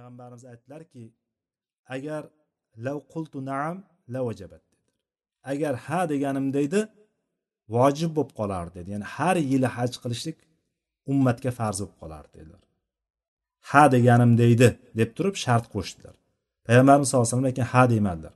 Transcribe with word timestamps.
payg'ambarimiz 0.00 0.44
aytdilarki 0.52 1.04
agar 1.94 2.22
lav 2.86 2.98
qultu 3.12 3.38
naam 3.52 3.76
la 4.14 4.20
vajabat 4.28 4.62
agar 5.52 5.74
ha 5.86 6.00
deganimda 6.12 6.60
edi 6.68 6.80
vojib 7.74 8.10
bo'lib 8.16 8.32
qolardi 8.40 8.74
dedi. 8.78 8.88
Ya'ni 8.94 9.06
har 9.16 9.36
yili 9.52 9.68
haj 9.76 9.92
qilishlik 10.02 10.36
ummatga 11.12 11.50
farz 11.58 11.78
bo'lib 11.82 11.96
qolardi 12.02 12.32
dedilar. 12.38 12.62
Ha 13.70 13.82
deganim 13.94 14.32
deydi 14.42 14.68
deb 14.98 15.10
turib 15.16 15.36
shart 15.44 15.66
qo'shdilar. 15.74 16.14
Payg'ambarimiz 16.66 17.06
sallallohu 17.08 17.26
alayhi 17.26 17.36
vasallam 17.36 17.50
lekin 17.50 17.66
ha 17.72 17.82
demadilar. 17.92 18.34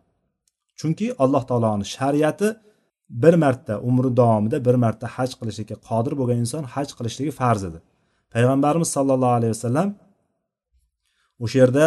Chunki 0.81 1.07
alloh 1.25 1.43
taoloni 1.51 1.87
shariati 1.97 2.49
bir 3.23 3.35
marta 3.45 3.75
umri 3.89 4.11
davomida 4.21 4.57
bir 4.67 4.77
marta 4.85 5.07
haj 5.17 5.31
qilishlikka 5.41 5.77
qodir 5.89 6.13
bo'lgan 6.21 6.39
inson 6.45 6.65
haj 6.75 6.89
qilishligi 6.99 7.33
farz 7.41 7.63
edi 7.69 7.79
payg'ambarimiz 8.35 8.89
sollallohu 8.97 9.35
alayhi 9.39 9.55
vasallam 9.57 9.89
o'sha 11.43 11.57
yerda 11.63 11.85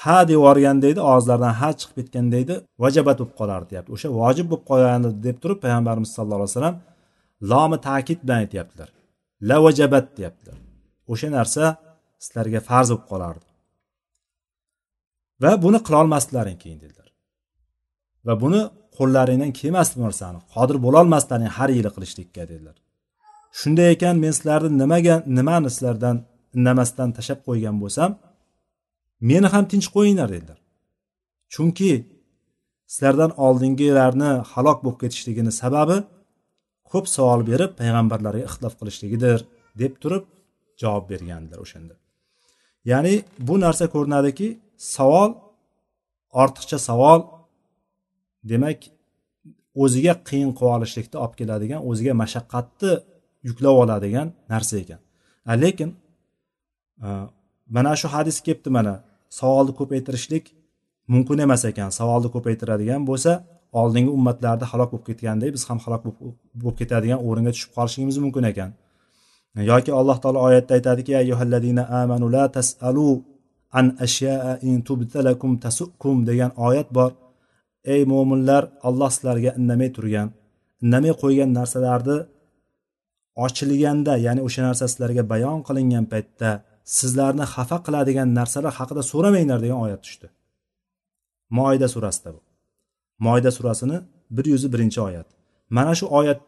ha 0.00 0.18
deb 0.28 0.34
yuborgan 0.38 0.76
deydi 0.84 1.00
og'izlaridan 1.10 1.54
ha 1.60 1.68
chiqib 1.78 1.94
ketgan 1.98 2.26
deydi 2.34 2.54
vajabat 2.82 3.16
bo'lib 3.20 3.34
qolardi 3.40 3.68
deyapti. 3.72 3.90
O'sha 3.96 4.08
vojib 4.20 4.46
bo'lib 4.50 4.64
qolgandi 4.70 5.08
deb 5.26 5.36
turib 5.42 5.58
payg'ambarimiz 5.64 6.10
sallallohu 6.16 6.40
alayhi 6.46 6.54
vasallam 6.56 6.76
lomi 7.50 7.78
ta'kid 7.88 8.18
bilan 8.24 8.38
aytyaptilar. 8.44 8.88
La 9.48 9.56
vajabat 9.64 10.06
deyaptilar. 10.18 10.58
O'sha 11.12 11.28
narsa 11.38 11.64
sizlarga 12.24 12.60
farz 12.68 12.88
bo'lib 12.92 13.06
qolardi. 13.12 13.46
Va 15.42 15.50
buni 15.64 15.78
qilolmasdilaring 15.86 16.58
keyin 16.62 16.78
dedilar. 16.84 17.08
Va 18.26 18.34
buni 18.42 18.60
qo'llaringdan 18.96 19.52
kelmasdi 19.60 19.94
bu 19.98 20.02
narsani. 20.08 20.38
Qodir 20.54 20.76
bo'lolmasdilaring 20.86 21.50
har 21.58 21.70
yili 21.78 21.90
qilishlikka 21.96 22.42
dedilar. 22.52 22.76
Shunday 23.60 23.88
ekan 23.94 24.16
men 24.24 24.32
sizlarni 24.38 24.70
nimaga 24.82 25.14
nimani 25.38 25.68
sizlardan 25.74 26.16
indamasdan 26.56 27.08
tashlab 27.16 27.40
qo'ygan 27.48 27.76
bo'lsam 27.82 28.10
meni 29.30 29.48
ham 29.54 29.64
tinch 29.72 29.88
qo'yinglar 29.94 30.28
dedilar. 30.34 30.58
Chunki 31.54 31.90
sizlardan 32.92 33.32
oldingilarni 33.44 34.30
halok 34.52 34.78
bo'lib 34.84 34.98
ketishligini 35.02 35.52
sababi 35.62 35.96
ko'p 36.90 37.06
savol 37.16 37.40
berib 37.50 37.72
payg'ambarlarga 37.80 38.42
ixtilof 38.48 38.74
qilishligidir 38.80 39.38
deb 39.80 39.92
turib 40.02 40.24
javob 40.82 41.04
bergandilar 41.12 41.58
o'shanda. 41.64 41.94
Ya'ni 42.90 43.14
bu 43.48 43.54
narsa 43.64 43.84
ko'rinadiki 43.94 44.48
savol 44.96 45.30
ortiqcha 46.42 46.78
savol 46.88 47.20
demak 48.50 48.80
o'ziga 49.82 50.14
qiyin 50.28 50.50
qilib 50.58 50.72
olishlikni 50.76 51.16
olib 51.24 51.34
keladigan 51.40 51.80
o'ziga 51.90 52.12
mashaqqatni 52.22 52.92
yuklab 53.48 53.76
oladigan 53.82 54.28
narsa 54.52 54.74
ekan. 54.82 55.00
Lekin 55.62 55.90
mana 57.76 57.92
shu 58.00 58.08
hadis 58.14 58.36
kelibdi 58.46 58.70
mana 58.78 58.94
savolni 59.38 59.72
ko'paytirishlik 59.78 60.44
mumkin 61.12 61.38
emas 61.46 61.62
ekan. 61.70 61.90
Savolni 61.98 62.28
ko'paytiradigan 62.34 63.02
bo'lsa 63.10 63.32
oldingi 63.80 64.10
ummatlarda 64.16 64.64
halok 64.72 64.88
bo'lib 64.92 65.06
ketgandek 65.08 65.50
biz 65.56 65.62
ham 65.68 65.78
halok 65.84 66.02
bo'lib 66.06 66.76
ketadigan 66.80 67.20
o'ringa 67.28 67.50
tushib 67.54 67.70
qolishligimiz 67.76 68.16
mumkin 68.24 68.44
ekan. 68.52 68.70
Yoki 69.70 69.90
alloh 70.00 70.16
taolo 70.22 70.38
oyatda 70.48 70.72
aytadiki 70.78 71.12
ayyuhalladina 71.22 71.82
amanu 72.00 72.26
la 72.36 72.44
tasalu 72.56 73.08
an 73.78 73.86
ashyaa 74.06 74.52
in 74.68 74.76
tubtalakum 74.88 75.52
tasukum 75.64 76.16
degan 76.28 76.50
oyat 76.68 76.88
bor. 76.96 77.10
Ey 77.94 78.02
mo'minlar 78.12 78.62
alloh 78.88 79.10
sizlarga 79.14 79.50
indamay 79.60 79.90
turgan 79.96 80.28
indamay 80.82 81.12
qo'ygan 81.22 81.50
narsalarni 81.58 82.16
ochilganda 83.44 84.12
ya'ni 84.26 84.40
o'sha 84.46 84.60
narsa 84.68 84.84
sizlarga 84.92 85.22
bayon 85.32 85.58
qilingan 85.68 86.04
paytda 86.12 86.50
sizlarni 86.84 87.44
xafa 87.54 87.78
qiladigan 87.86 88.28
narsalar 88.38 88.72
haqida 88.78 89.02
so'ramanglar 89.12 89.58
degan 89.64 89.78
oyat 89.86 90.00
tushdi. 90.06 90.26
Moida 91.58 91.88
surasida 91.94 92.30
bu. 92.34 92.40
Moida 93.26 93.50
surasini 93.56 93.96
bir 94.36 94.44
yuz 94.52 94.72
birinchi 94.72 95.00
oyat. 95.08 95.26
Mana 95.76 95.94
shu 95.98 96.06
oyat 96.18 96.40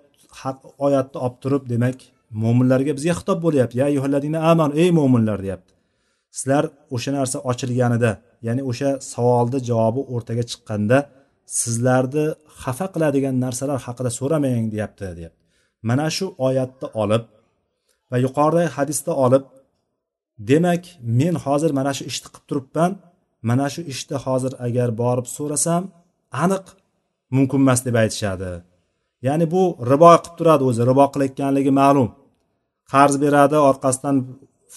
oyatni 0.87 1.19
olib 1.25 1.37
turib 1.43 1.65
demak 1.73 1.99
mo'minlarga 2.43 2.93
bizga 2.99 3.15
xitob 3.21 3.39
bo'lyapti. 3.47 3.75
Ya 3.83 3.89
yuhalladina 3.97 4.39
aman 4.51 4.71
ey 4.83 4.91
mo'minlar 4.99 5.39
deyapti. 5.45 5.73
Sizlar 6.39 6.65
o'sha 6.95 7.11
narsa 7.19 7.39
ochilganida 7.51 8.11
ya'ni 8.47 8.63
o'sha 8.71 8.91
savolni 9.13 9.59
javobi 9.69 10.03
o'rtaga 10.15 10.45
chiqqanda 10.51 10.99
sizlarni 11.61 12.27
xafa 12.63 12.87
qiladigan 12.95 13.35
narsalar 13.45 13.79
haqida 13.87 14.11
so'ramang 14.19 14.67
deyapti 14.75 15.03
deyapti. 15.19 15.41
Mana 15.89 16.07
shu 16.17 16.27
oyatni 16.47 16.89
olib 17.03 17.25
va 18.11 18.17
yuqoridagi 18.27 18.71
hadisni 18.77 19.13
olib 19.25 19.45
demak 20.39 20.85
men 21.01 21.35
hozir 21.45 21.71
mana 21.79 21.93
shu 21.97 22.05
ishni 22.11 22.29
qilib 22.35 22.47
turibman. 22.51 22.93
Mana 23.49 23.67
shu 23.75 23.83
ishni 23.93 24.17
hozir 24.25 24.53
agar 24.67 24.89
borib 25.03 25.27
so'rasam 25.37 25.83
aniq 26.45 26.65
mumkin 27.37 27.61
emas 27.65 27.81
deb 27.87 27.97
aytishadi. 28.03 28.51
Ya'ni 29.27 29.47
bu 29.55 29.63
ribo 29.93 30.13
qilib 30.23 30.35
turadi 30.39 30.63
o'zi 30.71 30.83
ribo 30.91 31.05
qilayotganligi 31.15 31.73
ma'lum. 31.81 32.09
Qarz 32.93 33.15
beradi 33.25 33.59
orqasidan 33.71 34.17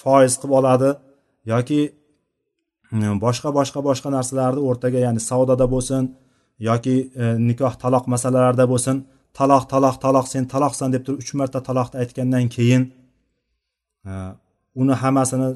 foiz 0.01 0.33
qilib 0.39 0.53
oladi 0.59 0.89
yoki 1.53 1.81
e, 2.95 2.97
boshqa 3.25 3.49
boshqa 3.57 3.79
boshqa 3.89 4.09
narsalarni 4.17 4.61
o'rtaga 4.69 4.99
ya'ni 5.05 5.21
savdoda 5.29 5.65
bo'lsin 5.73 6.03
yoki 6.69 6.95
e, 7.21 7.23
nikoh 7.49 7.73
taloq 7.83 8.05
masalalarida 8.13 8.65
bo'lsin. 8.73 8.95
Taloq 9.39 9.63
taloq 9.73 9.95
taloq 10.05 10.25
sen 10.33 10.43
taloqsan 10.53 10.89
deb 10.95 11.01
turib 11.05 11.19
uch 11.23 11.31
marta 11.39 11.59
taloqni 11.69 11.97
aytgandan 12.03 12.45
keyin 12.55 12.83
e, 14.09 14.11
uni 14.81 14.95
hammasini 15.01 15.49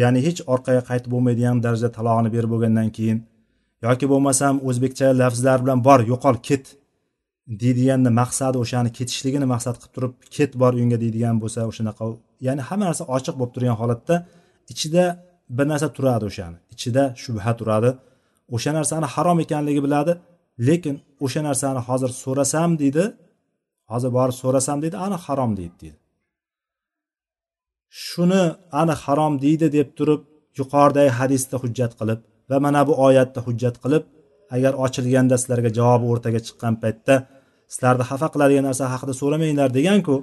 ya'ni 0.00 0.20
hech 0.26 0.40
orqaga 0.54 0.82
qaytib 0.90 1.10
bo'lmaydigan 1.14 1.56
darajada 1.64 1.90
talog'ini 1.98 2.30
berib 2.36 2.50
bo'lgandan 2.54 2.88
keyin 2.96 3.18
yoki 3.86 4.06
bo'lmasam 4.12 4.54
o'zbekcha 4.68 5.08
lafzlar 5.20 5.58
bilan 5.64 5.78
bor 5.88 6.00
yo'qol 6.12 6.36
ket 6.48 6.64
deydiganni 7.62 8.10
maqsadi 8.20 8.56
o'shani 8.64 8.90
ketishligini 8.98 9.46
maqsad 9.54 9.74
qilib 9.80 9.92
turib 9.96 10.12
ket 10.36 10.50
bor 10.62 10.72
uyingga 10.78 10.98
deydigan 11.04 11.36
bo'lsa 11.42 11.60
o'shanaqa 11.70 12.04
ya'ni 12.46 12.62
hamma 12.68 12.84
narsa 12.90 13.04
ochiq 13.16 13.34
bo'lib 13.38 13.52
turgan 13.56 13.76
holatda 13.80 14.14
ichida 14.72 15.04
bir 15.56 15.66
narsa 15.72 15.88
turadi 15.96 16.24
o'shani 16.30 16.56
ichida 16.74 17.02
shubha 17.22 17.52
turadi. 17.60 17.90
O'sha 18.56 18.70
narsani 18.78 19.06
harom 19.14 19.38
ekanligi 19.44 19.80
biladi 19.86 20.12
lekin 20.68 20.94
o'sha 21.24 21.40
narsani 21.48 21.80
hozir 21.88 22.10
so'rasam 22.24 22.70
deydi 22.82 23.04
hozir 23.92 24.10
borib 24.18 24.36
so'rasam 24.42 24.78
deydi 24.82 24.96
ana 25.06 25.16
harom 25.26 25.52
deydi 25.58 25.76
deydi. 25.82 25.98
Shuni 27.90 28.42
ani 28.80 28.94
harom 29.02 29.34
deydi 29.44 29.66
deb 29.76 29.88
turib 29.98 30.20
yuqoridagi 30.58 31.12
hadisda 31.18 31.56
hujjat 31.62 31.92
qilib 32.00 32.20
va 32.50 32.56
mana 32.64 32.80
bu 32.88 32.92
oyatda 33.06 33.40
hujjat 33.46 33.76
qilib 33.84 34.04
agar 34.56 34.72
ochilganda 34.84 35.36
sizlarga 35.42 35.70
javobi 35.78 36.06
o'rtaga 36.12 36.40
chiqqan 36.46 36.74
paytda 36.82 37.14
sizlarni 37.72 38.04
xafa 38.10 38.28
qiladigan 38.34 38.64
narsa 38.68 38.84
haqida 38.94 39.14
so'ramanglar 39.20 39.68
deganku 39.78 40.16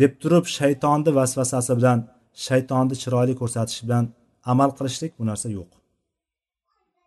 deb 0.00 0.12
turib 0.22 0.44
shaytonni 0.56 1.10
vasvasasi 1.18 1.72
bilan 1.78 1.98
shaytonni 2.46 2.94
chiroyli 3.02 3.34
ko'rsatish 3.40 3.80
bilan 3.86 4.04
amal 4.52 4.70
qilishlik 4.78 5.12
bu 5.18 5.24
narsa 5.30 5.48
yo'q. 5.58 5.70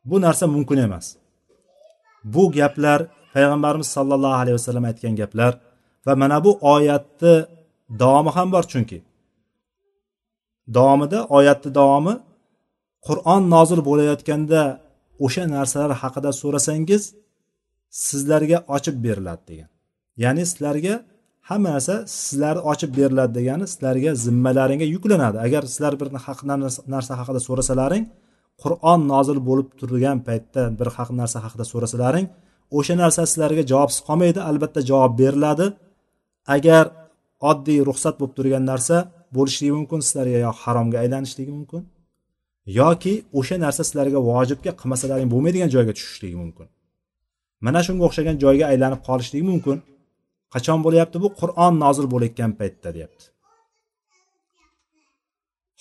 Bu 0.09 0.15
narsa 0.25 0.45
mumkin 0.55 0.79
emas. 0.87 1.05
Bu 2.33 2.43
gaplar 2.57 2.99
payg'ambarimiz 3.33 3.89
sollallohu 3.95 4.37
alayhi 4.41 4.57
vasallam 4.59 4.85
aytgan 4.89 5.13
gaplar 5.21 5.53
va 6.05 6.13
mana 6.21 6.37
bu 6.45 6.51
oyatni 6.73 7.33
davomi 8.01 8.31
ham 8.37 8.47
bor 8.55 8.63
chunki. 8.71 8.97
Davomida 10.77 11.19
oyatni 11.37 11.71
davomi 11.79 12.13
qur'on 13.07 13.41
nozil 13.55 13.79
bo'layotganda 13.89 14.61
o'sha 15.25 15.43
narsalar 15.55 15.91
haqida 16.01 16.31
so'rasangiz 16.41 17.03
sizlarga 18.07 18.57
ochib 18.75 18.95
beriladi 19.05 19.43
degan. 19.49 19.69
Ya'ni 20.23 20.43
sizlarga 20.51 20.95
hamma 21.49 21.69
narsa 21.75 21.95
sizlarni 22.19 22.61
ochib 22.71 22.91
beriladi 22.99 23.33
degani 23.39 23.65
sizlarga 23.73 24.11
zimmalaringga 24.25 24.87
yuklanadi. 24.95 25.37
Agar 25.47 25.63
sizlar 25.71 25.93
bir 26.01 26.07
haq 26.27 26.39
narsa 26.93 27.13
haqida 27.19 27.39
so'rasalaring 27.47 28.05
qur'on 28.63 28.99
nozil 29.13 29.39
bo'lib 29.47 29.69
turgan 29.79 30.17
paytda 30.27 30.61
bir 30.79 30.87
haq 30.97 31.09
narsa 31.19 31.37
haqida 31.45 31.65
so'rasalaring 31.73 32.27
o'sha 32.77 32.93
narsa 33.03 33.21
sizlarga 33.31 33.63
javobsiz 33.71 33.99
qolmaydi 34.07 34.39
albatta 34.49 34.79
javob 34.89 35.13
beriladi. 35.21 35.65
Agar 36.55 36.85
oddiy 37.51 37.79
ruxsat 37.89 38.15
bo'lib 38.19 38.33
turgan 38.37 38.63
narsa 38.71 38.97
bo'lishligi 39.37 39.73
mumkin 39.79 39.99
sizlarga 40.07 40.39
yo 40.45 40.51
haromga 40.61 40.97
aylanishligi 41.03 41.51
mumkin 41.57 41.83
yoki 42.79 43.13
o'sha 43.39 43.55
narsa 43.65 43.81
sizlarga 43.87 44.19
vojibga 44.29 44.71
qilmasalaring 44.81 45.29
bo'lmaydigan 45.33 45.69
joyga 45.75 45.93
tushishligi 45.97 46.37
mumkin. 46.43 46.67
Mana 47.65 47.79
shunga 47.87 48.03
o'xshagan 48.07 48.35
joyga 48.43 48.65
aylanib 48.71 49.01
qolishligi 49.07 49.45
mumkin. 49.51 49.77
Qachon 50.53 50.79
bo'lyapti 50.85 51.17
bu? 51.23 51.27
Qur'on 51.41 51.73
nozil 51.83 52.05
bo'layotgan 52.13 52.51
paytda 52.59 52.89
deyapti. 52.95 53.25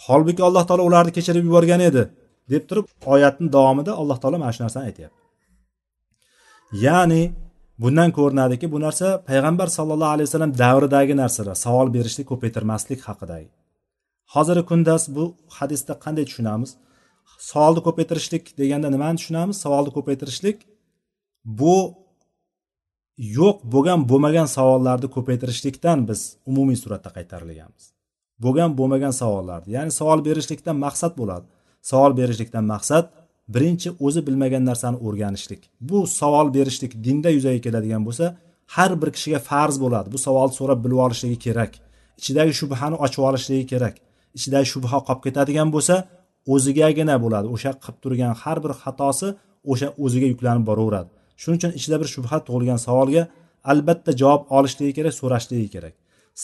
Holbuki 0.07 0.43
alloh 0.49 0.65
taolo 0.69 0.83
ularni 0.89 1.13
kechirib 1.17 1.45
yuborgan 1.49 1.81
edi 1.89 2.03
deb 2.53 2.63
turib 2.69 2.87
oyatni 3.15 3.49
davomida 3.57 3.93
alloh 4.01 4.19
taolo 4.23 4.37
mana 4.43 4.53
shu 4.57 4.63
narsani 4.65 4.85
aytyapti. 4.91 5.21
Ya'ni 6.85 7.23
bundan 7.83 8.11
ko'rinadiki 8.19 8.67
bu 8.75 8.79
narsa 8.87 9.07
payg'ambar 9.31 9.69
sallallohu 9.79 10.13
alayhi 10.17 10.29
vasallam 10.29 10.53
davridagi 10.65 11.15
narsalar 11.23 11.57
savol 11.65 11.89
berishni 11.97 12.25
ko'paytirmaslik 12.31 13.01
haqidagi 13.09 13.51
hozirgi 14.35 14.65
kunda 14.71 14.97
bu 15.17 15.25
hadisda 15.57 15.93
qanday 16.05 16.25
tushunamiz? 16.31 16.71
Savolni 17.51 17.81
ko'paytirishlik 17.87 18.45
deganda 18.61 18.89
nimani 18.95 19.17
tushunamiz? 19.21 19.57
Savolni 19.65 19.91
ko'paytirishlik 19.97 20.59
bu 21.61 21.77
yo'q 23.39 23.57
bo'lgan 23.75 24.01
bo'lmagan 24.11 24.49
savollarni 24.57 25.09
ko'paytirishlikdan 25.17 25.99
biz 26.09 26.21
umumiy 26.51 26.79
suratda 26.83 27.11
qaytarilganmiz. 27.17 27.85
Bo'lgan 28.45 28.71
bo'lmagan 28.79 29.15
savollarni 29.21 29.69
ya'ni 29.77 29.93
savol 30.01 30.21
berishlikdan 30.29 30.77
maqsad 30.87 31.13
bo'ladi. 31.21 31.47
Savol 31.91 32.13
berishlikdan 32.21 32.65
maqsad 32.75 33.05
birinchi 33.49 33.89
o'zi 34.01 34.27
bilmagan 34.27 34.65
narsani 34.71 34.97
o'rganishlik. 35.07 35.71
Bu 35.81 36.07
savol 36.07 36.55
berishlik 36.55 36.93
dinda 37.05 37.31
yuzaga 37.37 37.61
keladigan 37.67 38.03
bo'lsa 38.09 38.27
har 38.77 39.03
bir 39.03 39.11
kishiga 39.17 39.39
farz 39.51 39.77
bo'ladi. 39.85 40.09
Bu 40.15 40.19
savolni 40.27 40.55
so'rab 40.61 40.79
bilib 40.85 41.01
olishligi 41.07 41.39
kerak. 41.47 41.73
Ichidagi 42.21 42.53
shubhani 42.61 42.97
ochib 43.05 43.23
olishligi 43.29 43.67
kerak. 43.73 43.95
Ichidagi 44.39 44.67
shubha 44.75 44.99
qolib 45.07 45.23
ketadigan 45.27 45.69
bo'lsa 45.75 45.95
o'zigagina 46.55 47.17
bo'ladi. 47.25 47.47
O'sha 47.55 47.71
qilib 47.83 47.99
turgan 48.05 48.33
har 48.43 48.59
bir 48.65 48.73
xatosi 48.83 49.29
o'sha 49.73 49.89
o'ziga 50.05 50.27
yuklanib 50.33 50.65
boraveradi. 50.71 51.09
Shuning 51.41 51.59
uchun 51.61 51.73
ichida 51.79 51.97
bir 52.03 52.09
shubha 52.15 52.37
tug'ilgan 52.47 52.79
savolga 52.87 53.23
albatta 53.71 54.11
javob 54.21 54.43
olishligi 54.57 54.93
kerak 54.99 55.15
so'rashligi 55.21 55.69
kerak. 55.75 55.95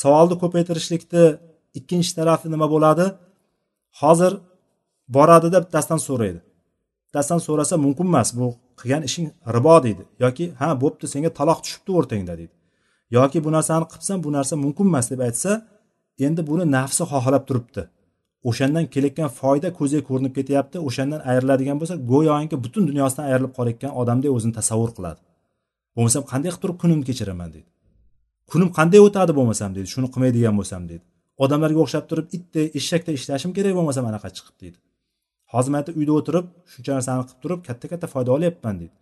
Savolni 0.02 0.36
ko'paytirishlikni 0.42 1.24
ikkinchi 1.78 2.12
tarafi 2.18 2.46
nima 2.54 2.66
bo'ladi? 2.74 3.06
Hozir 4.00 4.32
boradida 5.16 5.58
bittasidan 5.64 6.00
so'raydi. 6.08 6.40
Bittasidan 7.10 7.38
so'rasa 7.38 7.76
mumkin 7.76 8.06
emas 8.06 8.28
bu 8.38 8.46
qilgan 8.80 9.02
ishing 9.08 9.28
ribo 9.54 9.82
deydi. 9.82 10.02
Yoki 10.24 10.44
ha 10.60 10.68
bo'pti 10.82 11.06
senga 11.12 11.30
taloq 11.38 11.58
tushibdi 11.64 11.90
o'rtangda 11.98 12.34
deydi. 12.40 12.54
Yoki 13.16 13.38
bu 13.44 13.50
narsani 13.56 13.86
qilibsan 13.90 14.18
bu 14.24 14.32
narsa 14.36 14.54
mumkin 14.64 14.86
emas 14.90 15.10
deb 15.10 15.20
aytsa 15.26 15.50
endi 16.26 16.46
buni 16.50 16.64
nafsi 16.76 17.02
xohlab 17.12 17.44
turibdi. 17.48 17.82
O'shandan 18.48 18.84
kelayotgan 18.94 19.30
foyda 19.40 19.68
ko'ziga 19.78 20.02
ko'rinib 20.08 20.32
ketyapti 20.38 20.76
o'shandan 20.88 21.20
ayriladigan 21.30 21.76
bo'lsa 21.80 21.94
go'yoki 22.12 22.56
butun 22.64 22.82
dunyosidan 22.90 23.24
ayrilib 23.30 23.52
qolayotgan 23.58 23.92
odamdek 24.00 24.30
o'zini 24.36 24.54
tasavvur 24.58 24.90
qiladi. 24.96 25.20
Bo'lmasam 25.96 26.22
qanday 26.32 26.50
qilib 26.50 26.62
turib 26.62 26.76
kunimni 26.82 27.04
kechiraman 27.08 27.48
deydi. 27.54 27.68
Kunim 28.50 28.68
qanday 28.78 29.00
o'tadi 29.06 29.32
bo'lmasam 29.38 29.70
deydi 29.76 29.88
shuni 29.94 30.08
qilmaydigan 30.14 30.54
bo'lsam 30.60 30.82
deydi. 30.90 31.04
Odamlarga 31.44 31.80
o'xshab 31.84 32.04
turib 32.10 32.26
itday 32.36 32.66
eshakday 32.80 33.14
ishlashim 33.20 33.50
kerak 33.56 33.74
bo'lmasam 33.78 34.04
anaqa 34.10 34.28
chiqib 34.36 34.56
deydi. 34.62 34.78
Hozir 35.52 35.70
mana 35.74 35.92
uyda 36.00 36.12
o'tirib 36.18 36.46
shuncha 36.72 36.90
narsani 36.96 37.22
qilib 37.28 37.40
turib 37.42 37.60
katta 37.68 37.86
katta 37.92 38.06
foyda 38.14 38.30
olyapman 38.36 38.74
deydi. 38.80 38.96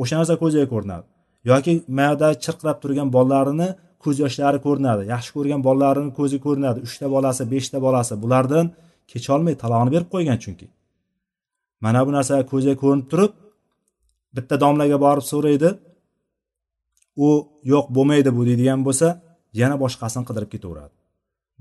O'sha 0.00 0.14
narsa 0.20 0.34
ko'ziga 0.42 0.66
ko'rinadi. 0.74 1.06
Yoki 1.50 1.72
mayada 1.98 2.28
chirqirab 2.44 2.78
turgan 2.82 3.08
bolalarini 3.16 3.68
ko'z 4.04 4.16
yoshlari 4.24 4.58
ko'rinadi 4.66 5.02
yaxshi 5.12 5.30
ko'rgan 5.36 5.60
bolalarini 5.68 6.12
ko'zi 6.18 6.38
ko'rinadi 6.46 6.78
uchta 6.86 7.06
bolasi 7.14 7.42
beshta 7.52 7.78
bolasi 7.86 8.14
bulardan 8.22 8.66
kecholmay 9.12 9.54
talog'ini 9.62 9.90
berib 9.94 10.08
qo'ygan 10.14 10.38
chunki. 10.44 10.66
Mana 11.84 12.00
bu 12.06 12.10
narsa 12.16 12.34
ko'ziga 12.52 12.76
ko'rinib 12.82 13.06
turib 13.12 13.32
bitta 14.36 14.54
domlaga 14.64 14.96
borib 15.04 15.24
so'raydi. 15.32 15.68
U 17.26 17.28
yo'q 17.72 17.86
bo'lmaydi 17.96 18.30
bu 18.36 18.42
deydigan 18.48 18.80
bo'lsa 18.86 19.08
yana 19.60 19.76
boshqasini 19.82 20.24
qidirib 20.28 20.50
ketaveradi. 20.54 20.94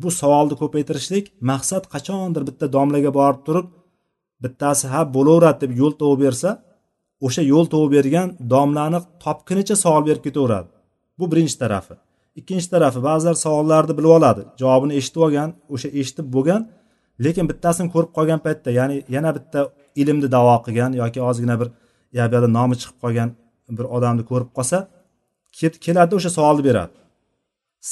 Bu 0.01 0.09
savolni 0.21 0.56
ko'paytirishlik 0.62 1.25
maqsad 1.51 1.83
qachondir 1.94 2.44
bitta 2.50 2.65
domlaga 2.75 3.12
borib 3.19 3.41
turib 3.47 3.68
bittasi 4.44 4.86
ha 4.94 5.01
bo'laveradi 5.16 5.60
deb 5.63 5.72
yo'l 5.81 5.94
topib 6.01 6.19
bersa 6.25 6.50
o'sha 7.25 7.42
yo'l 7.51 7.66
topib 7.74 7.92
bergan 7.98 8.28
domlani 8.54 9.00
topgunicha 9.24 9.75
savol 9.84 10.04
berib 10.07 10.24
ketaveradi. 10.28 10.69
Bu 11.19 11.25
birinchi 11.31 11.57
tarafi. 11.63 11.95
Ikkinchi 12.39 12.68
tarafi 12.74 13.00
ba'zilar 13.07 13.36
savollarni 13.45 13.94
bilib 13.98 14.12
oladi 14.18 14.42
javobini 14.62 14.94
eshitib 15.00 15.22
olgan 15.28 15.50
o'sha 15.74 15.89
eshitib 16.00 16.28
bo'lgan 16.36 16.62
lekin 17.25 17.45
bittasini 17.51 17.89
ko'rib 17.94 18.12
qolgan 18.18 18.39
paytda 18.45 18.69
ya'ni 18.80 18.95
yana 19.16 19.30
bitta 19.38 19.60
ilmni 20.01 20.28
davo 20.36 20.56
qilgan 20.66 20.92
yoki 21.01 21.19
ozgina 21.30 21.56
bir 21.62 21.69
ya 22.18 22.25
bu 22.31 22.48
nomi 22.57 22.75
chiqib 22.81 22.98
qolgan 23.04 23.30
bir 23.78 23.86
odamni 23.95 24.24
ko'rib 24.31 24.50
qolsa 24.57 24.78
keladi 25.86 26.13
o'sha 26.18 26.30
savolni 26.38 26.63
beradi. 26.69 26.95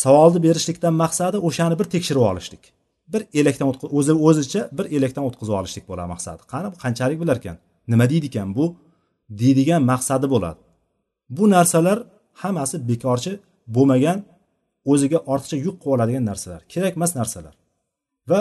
Savolni 0.03 0.39
berishlikdan 0.45 0.93
maqsadi 1.03 1.37
o'shani 1.47 1.75
bir 1.79 1.87
tekshirib 1.93 2.23
olishlik. 2.31 2.63
Bir 3.13 3.21
elakdan 3.39 3.67
o'zi 3.99 4.13
o'zicha 4.27 4.61
bir 4.77 4.85
elakdan 4.95 5.23
o'tkazib 5.29 5.53
olishlik 5.59 5.85
bo'ladi 5.89 6.09
maqsadi. 6.13 6.41
Qani 6.53 6.67
qanchalik 6.83 7.17
bilar 7.23 7.37
ekan? 7.41 7.57
Nima 7.91 8.05
deydi 8.11 8.27
ekan 8.31 8.49
bu? 8.57 8.65
Deydigan 9.41 9.81
maqsadi 9.91 10.27
bo'ladi. 10.33 10.59
Bu 11.37 11.43
narsalar 11.55 11.97
hammasi 12.41 12.75
bekorchi 12.89 13.33
bo'lmagan 13.75 14.17
o'ziga 14.91 15.19
ortiqcha 15.33 15.57
yuk 15.65 15.75
qilib 15.81 15.93
oladigan 15.95 16.25
narsalar 16.29 16.61
kerak 16.73 16.93
emas 16.99 17.11
narsalar. 17.19 17.53
Va 18.31 18.39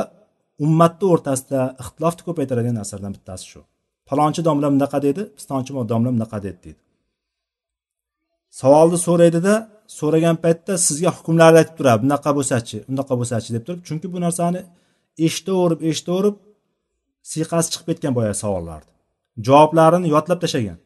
ummatni 0.64 1.06
o'rtasida 1.12 1.60
ixtilofni 1.82 2.22
ko'paytiradigan 2.28 2.76
narsalardan 2.80 3.12
bittasi 3.16 3.44
shu. 3.52 3.60
Falonchi 4.08 4.40
domla 4.48 4.68
bunaqa 4.74 4.98
dedi 5.06 5.22
pistonchi 5.36 5.72
domla 5.92 6.10
bunaqa 6.16 6.38
dedi 6.46 6.58
deydi. 6.64 6.80
Savolni 8.60 8.98
so'raydida 9.06 9.54
so'ragan 9.98 10.36
paytda 10.44 10.78
sizga 10.86 11.10
hukmlarni 11.16 11.58
aytib 11.62 11.76
turadi. 11.78 12.00
Bunaqa 12.04 12.30
bo'lsachi 12.38 12.78
bunaqa 12.90 13.14
bo'lsachi 13.20 13.50
deb 13.56 13.62
turib 13.66 13.80
chunki 13.88 14.06
bu 14.14 14.18
narsani 14.26 14.60
eshitaverib 15.26 15.80
eshitaverib 15.90 16.36
siyqasi 17.32 17.68
chiqib 17.72 17.86
ketgan 17.90 18.12
boyagi 18.18 18.38
savollarni 18.44 18.92
javoblarini 19.46 20.08
yodlab 20.14 20.38
tashlagan. 20.44 20.78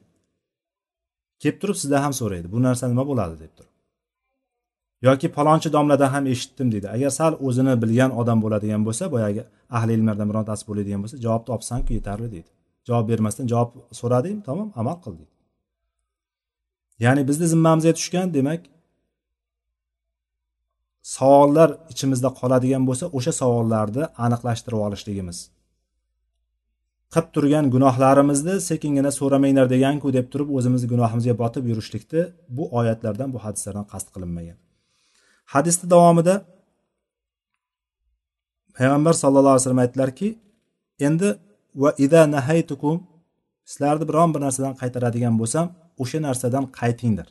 Kelib 1.43 1.59
turib 1.63 1.77
sizdan 1.83 2.01
ham 2.05 2.15
so'raydi 2.21 2.47
bu 2.55 2.59
narsa 2.67 2.85
nima 2.93 3.05
bo'ladi 3.11 3.37
deb 3.43 3.53
turib. 3.57 3.75
Yoki 5.07 5.29
palonchi 5.37 5.69
domladan 5.77 6.11
ham 6.15 6.25
eshitdim 6.33 6.69
deydi. 6.73 6.89
Agar 6.97 7.11
sal 7.19 7.33
o'zini 7.47 7.75
bilgan 7.83 8.11
odam 8.21 8.39
bo'ladigan 8.45 8.83
bo'lsa 8.87 9.05
boyagi 9.15 9.43
ahli 9.79 9.93
ilmlardan 9.97 10.29
birontasi 10.31 10.63
bo'ladigan 10.69 11.01
bo'lsa 11.03 11.17
javobni 11.25 11.51
olibsanku 11.55 11.91
yetarli 11.99 12.29
deydi. 12.35 12.51
Javob 12.89 13.07
bermasdan 13.11 13.47
javob 13.53 13.71
so'rading 14.01 14.39
tamom 14.49 14.69
amal 14.81 14.97
qil 15.05 15.15
deydi. 15.21 15.35
Ya'ni 17.05 17.23
bizni 17.29 17.47
zimmamizga 17.55 17.93
tushgan 17.99 18.27
demak 18.37 18.61
savollar 21.15 21.71
ichimizda 21.93 22.31
qoladigan 22.41 22.83
bo'lsa 22.89 23.05
o'sha 23.17 23.33
savollarni 23.41 24.05
aniqlashtirib 24.25 24.81
olishligimiz. 24.87 25.39
Qilib 27.13 27.29
turgan 27.35 27.65
gunohlarimizni 27.75 28.55
sekingina 28.69 29.11
so'ramanglar 29.19 29.67
deganku 29.75 30.09
deb 30.17 30.27
turib 30.33 30.49
o'zimizni 30.57 30.89
gunohimizga 30.93 31.35
botib 31.43 31.65
yurishlikni 31.71 32.23
bu 32.57 32.65
oyatlardan 32.79 33.29
bu 33.35 33.39
hadislardan 33.45 33.87
qasd 33.93 34.09
qilinmagan. 34.15 34.59
Hadisni 35.55 35.87
davomida 35.95 36.35
payg'ambar 38.77 39.15
sallallohu 39.23 39.55
alayhi 39.55 39.65
vasallam 39.65 39.85
aytdilarki 39.87 40.29
endi 41.07 41.29
va 41.83 41.91
ida 42.05 42.21
nahaytukum 42.35 42.97
sizlarni 43.71 44.05
biron 44.11 44.31
bir 44.35 44.41
narsadan 44.47 44.75
qaytaradigan 44.81 45.35
bo'lsam 45.41 45.67
o'sha 46.03 46.19
narsadan 46.27 46.65
qaytinglar. 46.81 47.29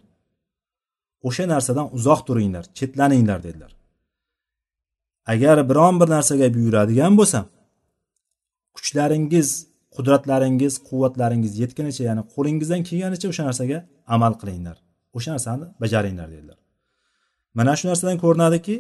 O'sha 1.23 1.45
narsadan 1.53 1.87
uzoq 1.97 2.21
turinglar 2.27 2.65
chetlaninglar 2.77 3.43
dedilar. 3.43 3.71
Agar 5.33 5.69
biron 5.69 5.95
bir 6.01 6.09
narsaga 6.15 6.47
buyuradigan 6.55 7.13
bo'lsam 7.19 7.45
kuchlaringiz 8.75 9.49
qudratlaringiz 9.95 10.73
quvvatlaringiz 10.87 11.53
yetgunicha 11.61 12.03
ya'ni 12.09 12.23
qo'lingizdan 12.33 12.81
kelganicha 12.89 13.27
o'sha 13.31 13.43
narsaga 13.49 13.77
amal 14.15 14.33
qilinglar. 14.41 14.77
O'sha 15.17 15.31
narsani 15.35 15.65
bajaringlar 15.81 16.27
dedilar. 16.33 16.57
Mana 17.57 17.73
shu 17.79 17.85
narsadan 17.91 18.17
ko'rinadiki 18.23 18.75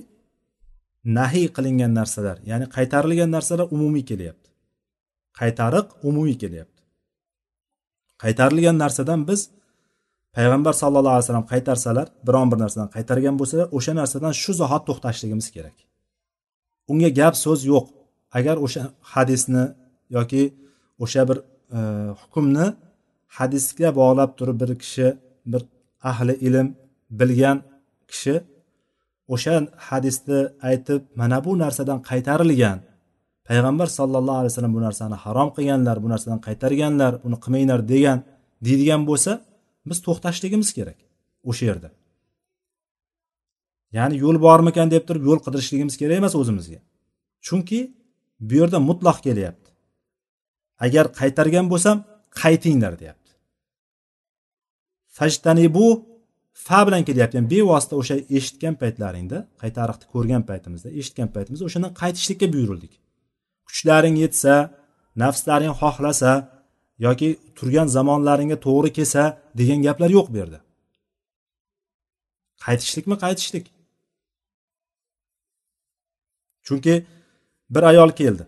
nahiy 1.19 1.47
qilingan 1.55 1.91
narsalar 1.99 2.37
ya'ni 2.51 2.65
qaytarilgan 2.75 3.29
narsalar 3.35 3.67
umumiy 3.75 4.05
kelyapti. 4.11 4.49
Qaytariq 5.39 5.87
umumiy 6.09 6.37
kelyapti. 6.43 6.81
Qaytarilgan 8.23 8.77
narsadan 8.83 9.21
biz 9.29 9.41
payg'ambar 10.37 10.73
sallallohu 10.81 11.15
alayhi 11.15 11.25
vasallam 11.25 11.47
qaytarsalar 11.53 12.07
biron 12.27 12.47
bir 12.51 12.57
narsadan 12.63 12.89
qaytargan 12.95 13.35
bo'lsalar 13.39 13.67
o'sha 13.77 13.93
narsadan 13.99 14.33
shu 14.41 14.51
zahot 14.61 14.83
to'xtashligimiz 14.89 15.47
kerak. 15.55 15.77
Unga 16.91 17.09
gap 17.19 17.35
so'z 17.45 17.59
yo'q. 17.71 17.85
Agar 18.37 18.55
o'sha 18.65 18.81
hadisni 19.13 19.63
yoki 20.17 20.43
o'sha 21.03 21.21
bir 21.29 21.37
e, 21.77 21.79
hukmni 22.21 22.65
hadisga 23.37 23.89
bog'lab 23.99 24.31
turib 24.37 24.57
bir 24.61 24.71
kishi 24.83 25.07
bir 25.51 25.61
ahli 26.11 26.33
ilm 26.47 26.67
bilgan 27.19 27.57
kishi 28.11 28.35
o'sha 29.33 29.55
hadisni 29.87 30.39
aytib 30.69 31.01
mana 31.19 31.37
bu 31.45 31.51
narsadan 31.63 31.99
qaytarilgan 32.09 32.79
payg'ambar 33.47 33.87
sallallohu 33.99 34.39
alayhi 34.41 34.53
vasallam 34.53 34.75
bu 34.77 34.81
narsani 34.87 35.15
harom 35.23 35.49
qilganlar 35.57 35.97
bu 36.03 36.07
narsadan 36.13 36.39
qaytarganlar 36.47 37.11
buni 37.23 37.37
qilmanglar 37.43 37.79
degan 37.93 38.19
deydigan 38.65 39.01
bo'lsa 39.09 39.31
biz 39.91 39.99
to'xtashligimiz 40.07 40.69
kerak 40.77 40.99
o'sha 41.49 41.65
yerda. 41.69 41.89
Ya'ni 43.97 44.15
yo'l 44.23 44.37
bormikan 44.47 44.91
deb 44.91 45.03
turib 45.07 45.23
yo'l 45.29 45.39
qidirishligimiz 45.45 45.95
kerak 46.01 46.17
emas 46.21 46.33
o'zimizga. 46.41 46.79
Chunki 47.47 47.79
bu 48.47 48.53
yerda 48.59 48.79
mutloq 48.89 49.17
kelyapti. 49.27 49.69
Agar 50.85 51.05
qaytargan 51.19 51.65
bo'lsam 51.71 51.97
qaytinglar 52.41 52.93
deyapti. 53.01 53.31
Fajtani 55.17 55.67
bu 55.77 55.87
fa 56.65 56.79
bilan 56.87 57.03
kelyapti. 57.07 57.33
Ya'ni 57.37 57.49
bevosita 57.53 57.95
o'sha 58.01 58.15
eshitgan 58.37 58.75
paytlaringda 58.81 59.37
qaytariqni 59.61 60.05
ko'rgan 60.13 60.43
paytimizda 60.49 60.89
eshitgan 60.99 61.29
paytimizda 61.35 61.63
o'shandan 61.69 61.93
qaytishlikka 62.01 62.47
buyurildik. 62.53 62.93
Kuchlaring 63.67 64.15
yetsa 64.23 64.53
nafslaring 65.23 65.73
xohlasa 65.81 66.31
yoki 67.05 67.29
turgan 67.57 67.87
zamonlaringga 67.97 68.57
to'g'ri 68.65 68.89
kelsa 68.97 69.23
degan 69.59 69.79
gaplar 69.87 70.09
yo'q 70.17 70.27
bu 70.33 70.37
yerda. 70.41 70.59
Qaytishlikmi 72.65 73.15
qaytishlik. 73.23 73.65
Chunki 76.67 76.93
bir 77.73 77.83
ayol 77.91 78.11
keldi. 78.21 78.43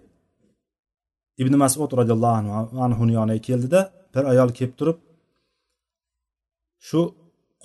Ibn 1.41 1.53
masud 1.63 1.91
roziyallohu 1.99 2.79
anhuni 2.85 3.13
yoniga 3.19 3.41
keldida 3.49 3.81
bir 4.15 4.23
ayol 4.31 4.49
kelib 4.57 4.73
turib 4.79 4.97
shu 6.87 6.99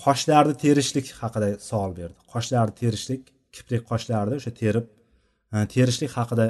qoshlarni 0.04 0.54
terishlik 0.64 1.06
haqida 1.20 1.48
savol 1.70 1.92
berdi. 2.00 2.18
Qoshlarni 2.32 2.74
terishlik 2.82 3.22
kiprik 3.54 3.82
qoshlarni 3.90 4.34
o'sha 4.40 4.52
terib 4.60 4.86
e, 5.54 5.56
terishlik 5.74 6.10
haqida 6.18 6.46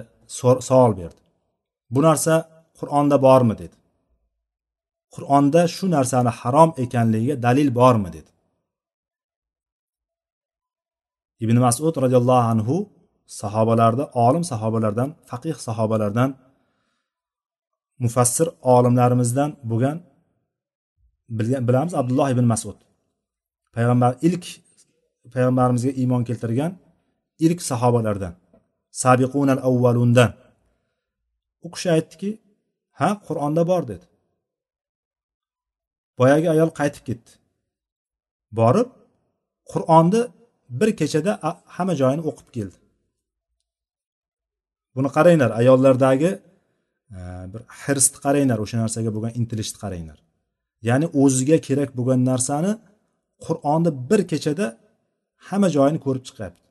savol 0.69 0.93
berdi. 1.01 1.21
Bu 1.95 2.01
narsa 2.09 2.35
qur'onda 2.79 3.17
bormi 3.27 3.55
dedi. 3.63 3.77
Qur'onda 5.15 5.63
shu 5.77 5.85
narsani 5.97 6.31
harom 6.41 6.71
ekanligiga 6.85 7.35
dalil 7.47 7.69
bormi 7.79 8.11
dedi. 8.17 8.31
Ibn 11.45 11.57
masud 11.67 11.95
roziyallohu 12.05 12.47
anhu 12.55 12.77
sahobalarda 13.41 14.05
olim 14.27 14.45
sahobalardan 14.53 15.09
faqih 15.31 15.57
sahobalardan 15.67 16.31
mufassir 18.05 18.49
olimlarimizdan 18.75 19.51
bo'lgan 19.71 19.97
bilamiz 21.69 21.95
abdulloh 22.01 22.29
ibn 22.35 22.45
masud. 22.53 22.77
Payg'ambar 23.75 24.13
ilk 24.29 24.45
payg'ambarimizga 25.35 25.93
iymon 26.01 26.23
keltirgan 26.29 26.73
ilk 27.47 27.61
sahobalardan 27.71 28.35
sabiqunal 29.03 29.61
avvalundan 29.69 30.31
u 31.67 31.69
kishi 31.75 31.89
aytdiki 31.97 32.31
ha 33.01 33.09
qur'onda 33.27 33.63
bor 33.71 33.83
dedi. 33.93 34.07
Boyagi 36.19 36.49
ayol 36.55 36.71
qaytib 36.81 37.05
ketdi. 37.09 37.31
Borib 38.59 38.89
qur'onni 39.73 40.23
bir 40.81 40.91
kechada 41.01 41.33
hamma 41.77 41.95
joyini 42.01 42.23
o'qib 42.31 42.49
keldi. 42.57 42.77
Buni 44.97 45.09
qaranglar 45.17 45.51
ayollardagi 45.61 46.31
e, 47.19 47.21
bir 47.53 47.63
hirsni 47.83 48.19
qaranglar 48.27 48.59
o'sha 48.65 48.77
narsaga 48.83 49.11
bo'lgan 49.17 49.33
intilishni 49.41 49.79
qaranglar. 49.85 50.19
Ya'ni 50.89 51.07
o'ziga 51.23 51.59
kerak 51.69 51.91
bo'lgan 51.99 52.21
narsani 52.31 52.73
qur'onni 53.47 53.91
bir 54.11 54.21
kechada 54.33 54.67
hamma 55.49 55.69
joyini 55.77 56.01
ko'rib 56.07 56.25
chiqyapti. 56.29 56.63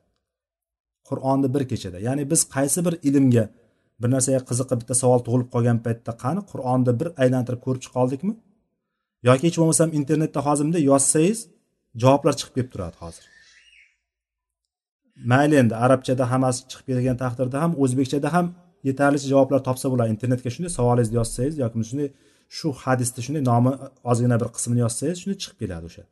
Qur'onni 1.08 1.48
bir 1.54 1.62
kechada. 1.70 1.98
Ya'ni 2.08 2.22
biz 2.32 2.40
qaysi 2.54 2.80
bir 2.86 2.94
ilmga 3.08 3.44
bir 4.00 4.08
narsaga 4.14 4.40
qiziqib 4.50 4.78
bitta 4.82 4.94
savol 5.02 5.20
tug'ilib 5.26 5.48
qolgan 5.54 5.78
paytda 5.86 6.12
qani 6.24 6.40
qur'onni 6.50 6.92
bir 7.00 7.08
aylantirib 7.22 7.60
ko'rib 7.66 7.82
chiqa 7.84 7.98
oldikmi 8.04 8.32
yoki 9.28 9.42
hech 9.48 9.56
bo'lmasam 9.60 9.88
internetda 9.98 10.40
hozir 10.46 10.64
bunday 10.66 10.84
yozsangiz 10.92 11.38
javoblar 12.02 12.34
chiqib 12.38 12.54
kelib 12.56 12.70
turadi 12.74 12.96
hozir. 13.04 13.24
Mayli 15.30 15.56
endi 15.62 15.74
arabchada 15.84 16.24
hammasi 16.32 16.60
chiqib 16.70 16.86
kelgan 16.90 17.16
taqdirda 17.24 17.56
ham 17.64 17.72
o'zbekchada 17.82 18.28
ham 18.36 18.46
yetarlicha 18.88 19.28
javoblar 19.32 19.60
topsa 19.68 19.86
bo'ladi. 19.92 20.10
Internetga 20.14 20.50
shunday 20.54 20.72
savolingizni 20.78 21.16
yozsangiz 21.20 21.54
yoki 21.62 21.76
shunday 21.90 22.08
shu 22.56 22.68
hadisni 22.82 23.20
shunday 23.26 23.42
nomi 23.50 23.72
ozgina 24.10 24.36
bir 24.42 24.48
qismini 24.56 24.80
yozsangiz 24.86 25.16
shunday 25.22 25.38
chiqib 25.42 25.58
keladi 25.62 25.84
o'sha. 25.90 26.04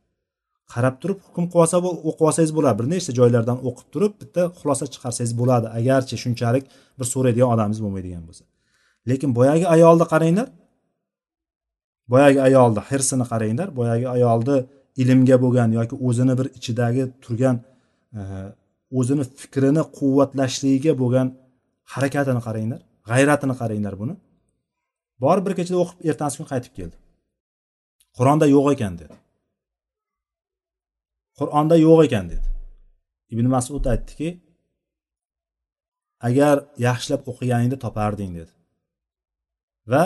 Qarab 0.73 0.95
turib 1.03 1.19
hukm 1.27 1.45
qilib 1.53 1.63
olsa 1.65 1.77
o'qib 2.09 2.25
olsangiz 2.29 2.53
bo'ladi. 2.59 2.77
Bir 2.81 2.87
nechta 2.95 3.13
joylardan 3.21 3.59
o'qib 3.69 3.89
turib 3.95 4.13
bitta 4.23 4.43
xulosa 4.59 4.85
chiqarsangiz 4.95 5.33
bo'ladi. 5.41 5.67
Agarchi 5.79 6.17
shunchalik 6.25 6.65
bir 6.99 7.07
so'raydigan 7.15 7.49
odamingiz 7.55 7.81
bo'lmaydigan 7.85 8.23
bo'lsa. 8.29 8.45
Lekin 9.11 9.31
boyagi 9.39 9.67
ayolni 9.75 10.07
qaranglar 10.13 10.49
boyagi 12.09 12.39
ayolni 12.49 12.83
hirsini 12.91 13.25
qaranglar. 13.33 13.69
Boyagi 13.79 14.07
ayolni 14.17 14.57
ilmga 15.03 15.37
bo'lgan 15.45 15.71
yoki 15.79 15.95
o'zini 16.09 16.35
bir 16.41 16.47
ichidagi 16.59 17.05
turgan 17.25 17.57
e, 18.19 18.21
o'zini 18.99 19.25
fikrini 19.41 19.83
quvvatlashligiga 19.99 20.93
bo'lgan 21.03 21.29
harakatini 21.93 22.41
qaranglar 22.47 22.81
g'ayratini 23.11 23.55
qaranglar 23.61 23.95
buni. 24.03 24.15
Borib 25.25 25.45
bir 25.47 25.55
kechada 25.59 25.79
o'qib 25.85 25.99
ertasi 26.11 26.35
kuni 26.39 26.49
qaytib 26.53 26.73
keldi. 26.79 26.97
Qur'onda 28.19 28.47
yo'q 28.55 28.67
ekan 28.75 28.95
dedi. 29.03 29.15
Qur'onda 31.39 31.77
yo'q 31.87 32.01
ekan 32.07 32.27
dedi. 32.33 32.49
Ibn 33.33 33.47
masud 33.55 33.85
aytdiki 33.93 34.29
agar 36.29 36.57
yaxshilab 36.87 37.23
o'qiganingda 37.31 37.77
toparding 37.85 38.33
dedi. 38.41 38.53
Va 39.93 40.05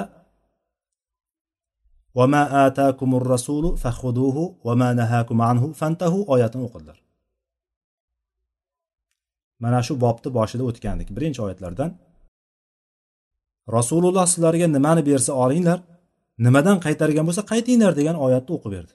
وما 2.15 2.67
آتاكم 2.67 3.15
الرسول 3.15 3.77
فخذوه 3.77 4.55
وما 4.63 4.93
نهاكم 4.93 5.41
عنه 5.41 5.63
فانتهوا 5.73 6.25
oyatini 6.33 6.63
o'qidilar 6.67 6.97
mana 9.63 9.79
shu 9.87 9.93
bobni 10.03 10.29
boshida 10.37 10.63
o'tgandik 10.69 11.09
birinchi 11.17 11.39
oyatlardan 11.45 11.91
rasululloh 13.77 14.25
sizlarga 14.33 14.67
nimani 14.77 15.01
bersa 15.09 15.31
olinglar 15.43 15.79
nimadan 16.45 16.77
qaytargan 16.85 17.25
bo'lsa 17.27 17.43
qaytinglar 17.51 17.91
degan 17.99 18.15
oyatni 18.25 18.51
o'qib 18.57 18.71
berdi 18.75 18.93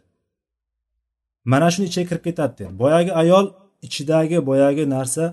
mana 1.52 1.68
shuni 1.72 1.86
ichiga 1.90 2.06
kirib 2.10 2.24
ketadi 2.28 2.52
dedi 2.58 2.72
boyagi 2.82 3.12
ayol 3.22 3.46
ichidagi 3.86 4.38
boyagi 4.48 4.84
narsa 4.96 5.24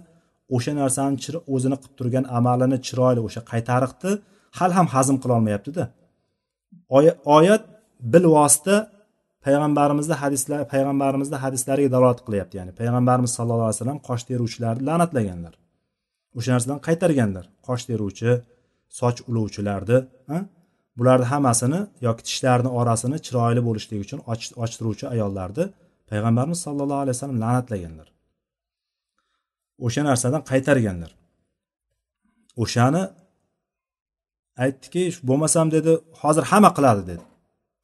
o'sha 0.55 0.71
narsani 0.81 1.17
o'zini 1.53 1.77
qilib 1.81 1.95
turgan 1.99 2.25
amalini 2.37 2.77
chiroyli 2.87 3.21
o'sha 3.27 3.41
qaytariqni 3.51 4.11
hali 4.57 4.73
ham 4.77 4.87
hazm 4.95 5.15
qilolmayaptida 5.23 5.83
oyat 7.37 7.63
bilvosita 8.12 8.76
payg'ambarimizni 9.46 10.14
hadislar 10.22 10.60
payg'ambarimizni 10.72 11.36
hadislariga 11.44 11.90
dalolat 11.94 12.20
qilyapti. 12.26 12.54
Ya'ni 12.60 12.72
payg'ambarimiz 12.80 13.32
sallallohu 13.38 13.68
alayhi 13.68 13.80
vasallam 13.80 14.00
qosh 14.08 14.22
teruvchilarni 14.30 14.84
la'natlaganlar. 14.88 15.54
O'sha 16.38 16.50
narsadan 16.54 16.80
qaytarganlar. 16.86 17.44
Qosh 17.68 17.82
teruvchi 17.90 18.30
soch 19.00 19.18
uluvchilarni 19.30 19.98
bularni 20.98 21.26
hammasini 21.32 21.80
yoki 22.06 22.22
tishlarni 22.28 22.70
orasini 22.80 23.18
chiroyli 23.26 23.60
bo'lishligi 23.68 24.02
uchun 24.06 24.20
ochtiruvchi 24.64 25.04
ayollarni 25.14 25.64
payg'ambarimiz 26.10 26.58
sollallohu 26.66 27.00
alayhi 27.04 27.16
vasallam 27.16 27.38
la'natlaganlar. 27.44 28.08
O'sha 29.86 30.02
narsadan 30.08 30.42
qaytarganlar. 30.50 31.10
O'shani 32.62 33.02
aytdiki 34.64 35.02
bo'lmasam 35.28 35.66
dedi 35.76 35.92
hozir 36.22 36.44
hamma 36.50 36.70
qiladi 36.76 37.02
dedi. 37.10 37.24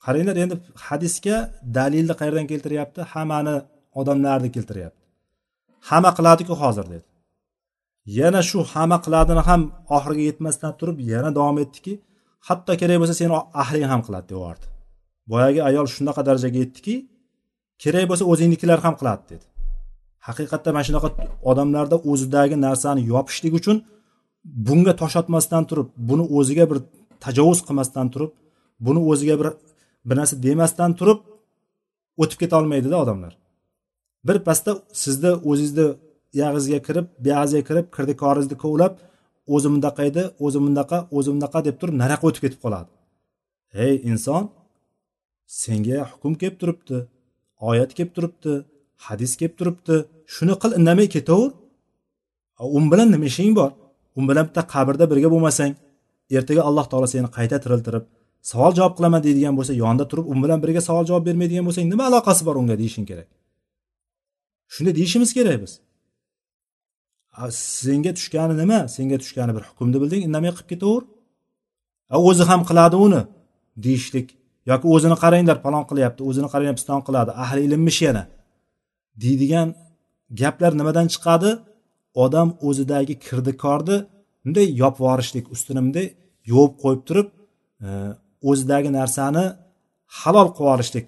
Qaranglar 0.04 0.36
endi 0.44 0.54
hadisga 0.86 1.36
dalilni 1.76 2.14
qayerdan 2.20 2.46
keltiryapti? 2.52 3.00
Hammani 3.12 3.56
odamlarni 4.00 4.50
keltiryapti. 4.56 5.02
Hamma 5.88 6.10
qiladiku 6.18 6.54
hozir 6.62 6.86
dedi. 6.94 7.06
Yana 8.18 8.40
shu 8.50 8.58
hamma 8.72 8.98
qiladini 9.04 9.42
ham 9.48 9.60
oxiriga 9.96 10.24
yetmasdan 10.30 10.72
turib 10.80 10.98
yana 11.12 11.30
davom 11.38 11.56
etdiki 11.64 11.92
hatto 12.48 12.72
kerak 12.80 12.96
bo'lsa 13.00 13.14
seni 13.20 13.34
ahling 13.62 13.86
ham 13.92 14.00
qiladi 14.06 14.26
deyubordi 14.30 14.66
boyagi 15.30 15.60
ayol 15.68 15.86
shunaqa 15.94 16.22
darajaga 16.28 16.58
yetdiki 16.64 16.94
kerak 17.82 18.04
bo'lsa 18.10 18.24
o'zingnikilar 18.32 18.78
ham 18.86 18.94
qiladi 19.00 19.22
dedi. 19.32 19.46
Haqiqatda 20.28 20.70
mana 20.74 20.84
shunaqa 20.88 21.08
odamlarda 21.50 21.96
o'zidagi 22.10 22.56
narsani 22.66 23.00
yopishlik 23.12 23.52
uchun 23.60 23.76
bunga 24.66 24.92
tosh 25.00 25.16
otmasdan 25.20 25.62
turib 25.70 25.88
buni 26.08 26.24
o'ziga 26.38 26.64
bir 26.70 26.78
tajovuz 27.24 27.60
qilmasdan 27.66 28.06
turib 28.14 28.32
buni 28.86 29.00
o'ziga 29.10 29.34
bir 29.40 29.48
bir 30.08 30.16
narsa 30.20 30.42
demasdan 30.46 30.90
turib 30.98 31.20
o'tib 32.22 32.38
keta 32.42 32.54
olmaydida 32.60 32.96
odamlar. 33.04 33.32
Bir 34.24 34.38
pasda 34.46 34.70
sizni 35.02 35.30
o'zingizni 35.50 35.86
uyog'ingizga 36.34 36.78
kirib 36.88 37.06
buyog'izga 37.24 37.62
kirib 37.68 37.86
kirdikoringizni 37.96 38.56
kovlab 38.64 38.94
o'zi 39.54 39.68
bundaqa 39.72 40.02
edi 40.10 40.22
o'zi 40.44 40.58
bundaqa 40.64 40.98
o'zi 41.16 41.28
bundaqa 41.32 41.58
deb 41.68 41.76
turib 41.80 41.94
naraqa 42.02 42.24
o'tib 42.28 42.42
ketib 42.44 42.60
qoladi. 42.64 42.90
Ey 43.84 43.94
inson 44.10 44.42
senga 45.62 45.98
hukm 46.12 46.32
kelib 46.40 46.56
turibdi 46.60 46.96
oyat 47.70 47.90
kelib 47.96 48.12
turibdi 48.16 48.52
hadis 49.06 49.32
kelib 49.40 49.54
turibdi 49.60 49.96
shuni 50.34 50.54
qil 50.62 50.72
indamay 50.78 51.08
ketaver. 51.16 51.50
Un 52.76 52.82
um 52.82 52.84
bilan 52.92 53.08
nima 53.14 53.26
ishing 53.32 53.52
bor? 53.60 53.70
U 54.18 54.20
bilan 54.30 54.44
bitta 54.48 54.62
qabrda 54.74 55.04
birga 55.12 55.28
bo'lmasang 55.34 55.72
ertaga 56.38 56.62
alloh 56.68 56.86
taolo 56.90 57.06
seni 57.14 57.28
qayta 57.36 57.56
tiriltirib 57.64 58.04
savol 58.50 58.72
javob 58.78 58.94
qilaman 58.98 59.20
deydigan 59.26 59.54
bo'lsa 59.58 59.72
yonida 59.82 60.04
turib 60.10 60.26
u 60.32 60.34
bilan 60.44 60.58
birga 60.64 60.82
savol 60.88 61.04
javob 61.10 61.24
bermaydigan 61.28 61.64
bo'lsang 61.68 61.86
nima 61.92 62.04
aloqasi 62.10 62.42
bor 62.48 62.56
unga 62.62 62.76
deyishing 62.82 63.06
kerak? 63.10 63.28
Shunday 64.74 64.94
deyishimiz 64.98 65.30
kerak 65.38 65.58
biz. 65.64 65.72
Senga 67.84 68.12
tushgani 68.18 68.54
nima? 68.62 68.80
Senga 68.96 69.16
tushgani 69.22 69.52
bir 69.56 69.62
hukmni 69.68 69.98
bilding 70.02 70.22
indamay 70.28 70.50
qilib 70.56 70.68
ketaver. 70.72 71.02
O'zi 72.28 72.44
ham 72.50 72.60
qiladi 72.68 72.96
uni 73.06 73.22
deyishlik. 73.86 74.28
Yoki 74.70 74.86
o'zini 74.94 75.16
qaranglar 75.24 75.58
palon 75.64 75.84
qilyapti 75.90 76.20
o'zini 76.28 76.48
qaranglar 76.52 76.76
piston 76.80 77.00
qiladi 77.06 77.30
ahli 77.42 77.60
ilmmish 77.66 78.00
yana. 78.06 78.22
Deydigan 79.22 79.68
gaplar 80.40 80.72
nimadan 80.80 81.06
chiqadi? 81.14 81.50
Odam 82.24 82.48
o'zidagi 82.68 83.14
kirdikorni 83.26 83.96
bunday 84.44 84.66
yopib 84.82 85.00
yuborishlik 85.02 85.46
ustini 85.54 85.80
bunday 85.86 86.06
yuvib 86.50 86.74
qo'yib 86.82 87.02
turib 87.08 87.28
e, 87.86 87.88
o'zidagi 88.48 88.90
narsani 88.98 89.44
halol 90.18 90.48
qilib 90.56 90.70
olishlik 90.74 91.06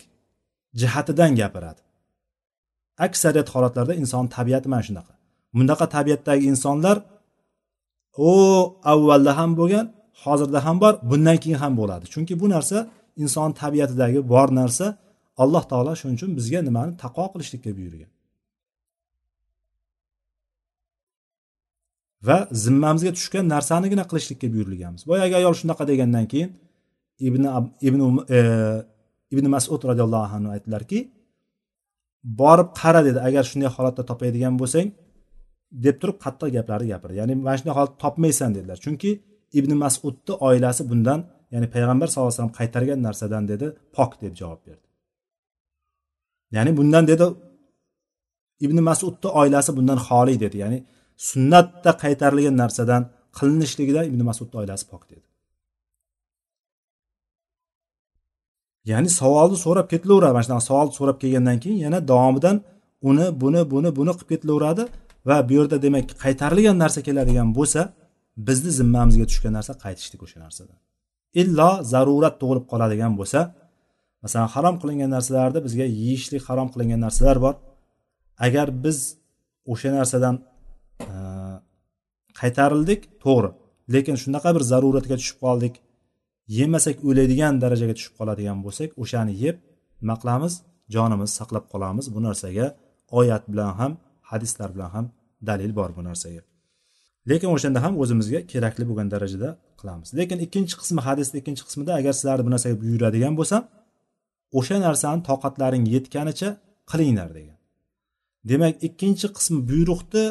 jihatidan 0.80 1.32
gapiradi. 1.40 1.80
Aksariyat 3.06 3.48
holatlarda 3.54 3.94
inson 4.02 4.24
tabiati 4.36 4.68
mana 4.72 4.84
shunaqa. 4.88 5.12
Bunaqa 5.56 5.86
tabiatdagi 5.96 6.44
insonlar 6.52 6.96
u 8.30 8.32
avvalda 8.92 9.32
ham 9.38 9.50
bo'lgan 9.60 9.86
hozirda 10.22 10.58
ham 10.66 10.76
bor 10.82 10.94
bundan 11.10 11.36
keyin 11.42 11.58
ham 11.64 11.72
bo'ladi. 11.80 12.04
Chunki 12.14 12.34
bu 12.42 12.46
narsa 12.54 12.78
inson 13.22 13.50
tabiatidagi 13.62 14.20
bor 14.32 14.48
narsa. 14.60 14.86
Alloh 15.42 15.64
taolo 15.70 15.92
shuning 16.00 16.16
uchun 16.18 16.30
bizga 16.38 16.60
nimani 16.68 16.92
taqvo 17.02 17.24
qilishlikka 17.32 17.70
buyurgan. 17.78 18.10
Va 22.28 22.38
zimmamizga 22.64 23.10
tushgan 23.16 23.44
narsanigina 23.54 24.04
qilishlikka 24.10 24.46
buyurilganmiz. 24.54 25.02
Boyagi 25.10 25.34
ayol 25.40 25.54
shunaqa 25.60 25.84
degandan 25.90 26.26
keyin 26.32 26.50
ibn 27.18 27.42
ibn 27.88 28.00
e, 28.37 28.38
ibn 29.35 29.44
masud 29.54 29.80
roziyallohu 29.90 30.35
anhu 30.37 30.50
aytdilarki 30.56 30.99
borib 32.40 32.68
qara 32.80 33.00
dedi 33.08 33.18
agar 33.28 33.44
shunday 33.50 33.70
holatda 33.76 34.02
topadigan 34.11 34.54
bo'lsang 34.61 34.88
deb 35.85 35.96
turib 36.00 36.18
qattiq 36.25 36.49
gaplarni 36.56 36.88
gapirdi. 36.92 37.14
Ya'ni 37.20 37.35
mana 37.46 37.56
shunday 37.58 37.75
holat 37.78 37.94
topmaysan 38.02 38.50
dedilar. 38.56 38.78
Chunki 38.85 39.11
ibn 39.58 39.70
masudni 39.85 40.35
oilasi 40.49 40.82
bundan 40.90 41.20
ya'ni 41.54 41.66
payg'ambar 41.75 42.06
sallallohu 42.08 42.30
alayhi 42.30 42.38
vasallam 42.40 42.56
qaytargan 42.61 42.99
narsadan 43.06 43.44
dedi 43.52 43.66
pok 43.96 44.12
deb 44.23 44.32
javob 44.40 44.61
berdi. 44.66 44.87
Ya'ni 46.56 46.70
bundan 46.78 47.04
dedi 47.11 47.26
ibn 48.64 48.78
masudni 48.90 49.28
oilasi 49.40 49.70
bundan 49.78 49.99
xoli 50.08 50.35
dedi. 50.44 50.56
Ya'ni 50.64 50.78
sunnatda 51.28 51.90
qaytarilgan 52.02 52.56
narsadan 52.62 53.02
qilinishligidan 53.38 54.04
ibn 54.11 54.20
masudni 54.30 54.56
oilasi 54.62 54.85
pok 54.92 55.02
dedi. 55.12 55.26
Ya'ni 58.90 59.08
savolni 59.20 59.58
so'rab 59.64 59.86
ketilaveradi. 59.92 60.32
Mana 60.36 60.44
shunaqa 60.46 60.64
savol 60.70 60.88
so'rab 60.98 61.16
kelgandan 61.22 61.58
keyin 61.62 61.78
yana 61.86 61.98
davomidan 62.10 62.56
uni 63.08 63.26
buni 63.42 63.60
buni 63.72 63.90
buni 63.98 64.12
qilib 64.16 64.28
ketilaveradi 64.32 64.82
va 65.28 65.36
bu 65.48 65.52
yerda 65.58 65.76
demak 65.84 66.04
qaytarilgan 66.24 66.76
narsa 66.82 67.00
keladigan 67.08 67.48
bo'lsa 67.58 67.80
bizni 68.48 68.70
zimmamizga 68.80 69.26
tushgan 69.30 69.52
narsa 69.58 69.72
qaytishlik 69.84 70.20
o'sha 70.26 70.38
narsadan. 70.44 70.78
Illo 71.40 71.70
zarurat 71.92 72.34
tug'ilib 72.40 72.66
qoladigan 72.72 73.12
bo'lsa 73.20 73.40
masalan 74.24 74.48
harom 74.54 74.76
qilingan 74.82 75.10
narsalarda 75.16 75.58
bizga 75.66 75.86
yeyishlik 76.00 76.42
harom 76.48 76.68
qilingan 76.72 77.00
narsalar 77.06 77.36
bor. 77.44 77.54
Agar 78.46 78.66
biz 78.84 78.98
o'sha 79.72 79.90
narsadan 79.98 80.34
qaytarildik 82.40 83.00
to'g'ri. 83.24 83.50
Lekin 83.94 84.16
shunaqa 84.22 84.50
bir 84.56 84.62
zaruratga 84.72 85.16
tushib 85.20 85.38
qoldik 85.44 85.74
yemasak 86.58 86.96
o'laydigan 87.08 87.54
darajaga 87.64 87.94
tushib 87.98 88.14
qoladigan 88.18 88.58
bo'lsak 88.66 88.90
o'shani 89.02 89.34
yeb 89.44 89.56
nima 90.02 90.16
qilamiz 90.22 90.54
jonimiz 90.94 91.30
saqlab 91.38 91.64
qolamiz. 91.72 92.04
Bu 92.14 92.20
narsaga 92.26 92.66
oyat 93.18 93.44
bilan 93.52 93.72
ham 93.80 93.92
hadislar 94.30 94.74
bilan 94.74 94.90
ham 94.96 95.06
dalil 95.48 95.72
bor 95.78 95.90
bu 95.96 96.02
narsaga. 96.08 96.42
Lekin 97.30 97.48
o'shanda 97.56 97.78
ham 97.84 97.94
o'zimizga 98.02 98.40
kerakli 98.52 98.84
bo'lgan 98.88 99.08
darajada 99.14 99.50
qilamiz. 99.80 100.08
Lekin 100.18 100.38
ikkinchi 100.46 100.74
qismi 100.80 101.00
hadisni 101.08 101.36
ikkinchi 101.40 101.62
qismida 101.68 101.92
agar 102.00 102.12
sizlarni 102.18 102.44
bu 102.46 102.50
narsaga 102.54 102.76
buyuradigan 102.82 103.34
bo'lsam 103.40 103.62
o'sha 104.58 104.76
narsani 104.86 105.20
toqatlaring 105.28 105.84
yetganicha 105.94 106.48
qilinglar 106.90 107.30
degan. 107.38 107.56
Demak 108.50 108.74
ikkinchi 108.88 109.26
qismi 109.36 109.58
buyruqni 109.70 110.24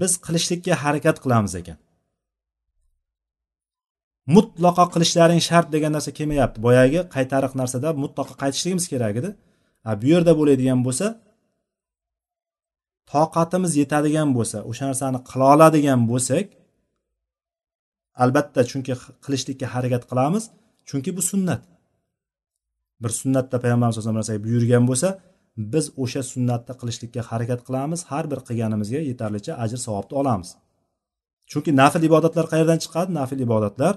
biz 0.00 0.12
qilishlikka 0.26 0.74
harakat 0.84 1.16
qilamiz 1.24 1.54
ekan. 1.60 1.78
Mutlaqo 4.34 4.84
qilishlaring 4.94 5.40
shart 5.48 5.68
degan 5.74 5.92
narsa 5.96 6.10
kelmayapti. 6.18 6.58
Boyagi 6.66 7.00
qaytariq 7.14 7.52
narsada 7.60 7.88
mutlaqo 8.04 8.34
qaytishligimiz 8.42 8.86
kerak 8.92 9.14
edi. 9.20 9.30
Bu 10.00 10.06
yerda 10.12 10.32
bo'ladigan 10.40 10.80
bo'lsa 10.86 11.06
toqatimiz 13.12 13.72
yetadigan 13.82 14.28
bo'lsa 14.36 14.58
o'sha 14.70 14.84
narsani 14.90 15.18
qila 15.30 15.46
oladigan 15.54 16.00
bo'lsak 16.10 16.46
albatta 18.22 18.60
chunki 18.70 18.94
qilishlikka 19.24 19.66
harakat 19.74 20.02
qilamiz. 20.10 20.44
Chunki 20.88 21.10
bu 21.16 21.22
sunnat. 21.30 21.62
Bir 23.02 23.10
sunnatda 23.20 23.56
payg'ambarimiz 23.62 23.94
sallallohu 23.96 24.16
alayhi 24.18 24.28
vasallam 24.28 24.46
buyurgan 24.48 24.84
bo'lsa 24.90 25.08
biz 25.72 25.84
o'sha 26.02 26.22
sunnatni 26.32 26.74
qilishlikka 26.80 27.22
harakat 27.30 27.60
qilamiz. 27.66 28.00
Har 28.10 28.24
bir 28.30 28.40
qilganimizga 28.48 29.00
yetarlicha 29.10 29.52
ajr 29.64 29.78
savobni 29.86 30.14
olamiz. 30.22 30.48
Chunki 31.50 31.70
nafl 31.80 32.02
ibodatlar 32.08 32.46
qayerdan 32.52 32.78
chiqadi? 32.84 33.10
Nafl 33.20 33.38
ibodatlar 33.46 33.94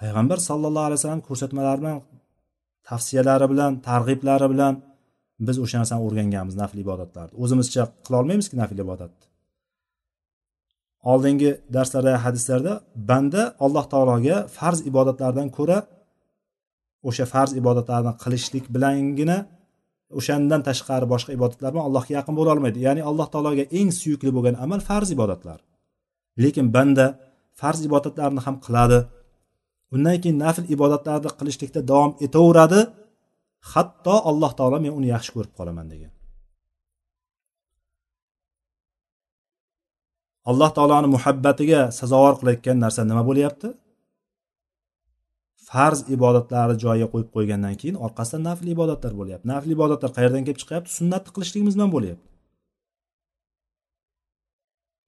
payg'ambar 0.00 0.38
sallallohu 0.48 0.86
alayhi 0.88 1.00
vasallam 1.00 1.22
ko'rsatmalari 1.28 1.78
bilan 1.82 1.98
tavsiyalari 2.88 3.46
bilan 3.52 3.72
targ'iblari 3.88 4.46
bilan 4.52 4.74
biz 5.46 5.56
o'sha 5.64 5.76
narsani 5.80 6.00
o'rganganmiz 6.06 6.54
nafl 6.62 6.78
ibodatlarni. 6.84 7.34
O'zimizcha 7.42 7.82
qilolmaymizki 8.06 8.54
nafl 8.62 8.78
ibodatni? 8.86 9.24
Oldingi 11.12 11.50
darslarda 11.74 12.12
hadislarda 12.24 12.72
banda 13.10 13.42
alloh 13.64 13.84
taologa 13.92 14.36
farz 14.56 14.78
ibodatlardan 14.90 15.48
ko'ra 15.56 15.78
o'sha 17.08 17.24
farz 17.32 17.52
ibodatlarni 17.60 18.12
qilishlik 18.22 18.64
bilangina 18.74 19.38
o'shandan 20.18 20.60
tashqari 20.68 21.06
boshqa 21.12 21.30
ibodatlar 21.38 21.70
bilan 21.72 21.84
allohga 21.88 22.12
yaqin 22.18 22.34
bo'la 22.38 22.50
olmaydi. 22.54 22.78
Ya'ni 22.86 23.02
alloh 23.10 23.26
taologa 23.32 23.64
eng 23.78 23.90
suyukli 24.00 24.30
bo'lgan 24.36 24.56
amal 24.64 24.80
farz 24.88 25.08
ibodatlar. 25.16 25.58
Lekin 26.42 26.66
banda 26.76 27.06
farz 27.60 27.80
ibodatlarni 27.88 28.40
ham 28.46 28.56
qiladi. 28.66 28.98
Undan 29.94 30.16
keyin 30.22 30.38
nafl 30.44 30.64
ibodatlarni 30.74 31.30
qilishlikda 31.38 31.80
davom 31.90 32.12
etaveradi. 32.26 32.80
Hatto 33.72 34.14
alloh 34.30 34.52
taolo 34.58 34.76
men 34.84 34.92
uni 34.98 35.08
yaxshi 35.14 35.30
ko'rib 35.36 35.52
qolaman 35.58 35.86
degan. 35.92 36.12
Alloh 40.50 40.70
taoloni 40.76 41.08
muhabbatiga 41.16 41.80
sazovor 41.98 42.34
qilayotgan 42.40 42.76
narsa 42.84 43.00
nima 43.10 43.22
bo'lyapti? 43.30 43.68
Farz 45.68 46.00
ibodatlarni 46.16 46.76
joyiga 46.84 47.08
qo'yib 47.12 47.28
qo'ygandan 47.36 47.74
keyin 47.80 47.96
orqasidan 48.06 48.42
nafl 48.48 48.66
ibodatlar 48.74 49.12
bo'lyapti. 49.20 49.46
Nafl 49.52 49.70
ibodatlar 49.76 50.10
qayerdan 50.16 50.42
kelib 50.46 50.60
chiqyapti? 50.62 50.88
Sunnatni 50.98 51.30
qilishligimiz 51.36 51.74
bilan 51.76 51.90
bo'lyapti. 51.96 52.26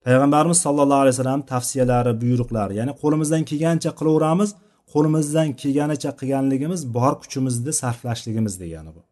Payg'ambarimiz 0.06 0.58
sollallohu 0.66 1.02
alayhi 1.04 1.14
vasallam 1.16 1.42
tavsiyalari 1.52 2.12
buyruqlari 2.22 2.74
ya'ni 2.80 2.92
qo'limizdan 3.02 3.42
kelgancha 3.50 3.90
qilaveramiz 3.98 4.50
qo'limizdan 4.92 5.48
kelganicha 5.61 6.11
qilganligimiz 6.20 6.81
bor 6.96 7.12
kuchimizni 7.22 7.72
sarflashligimiz 7.81 8.55
degani 8.62 8.90
bu. 8.96 9.02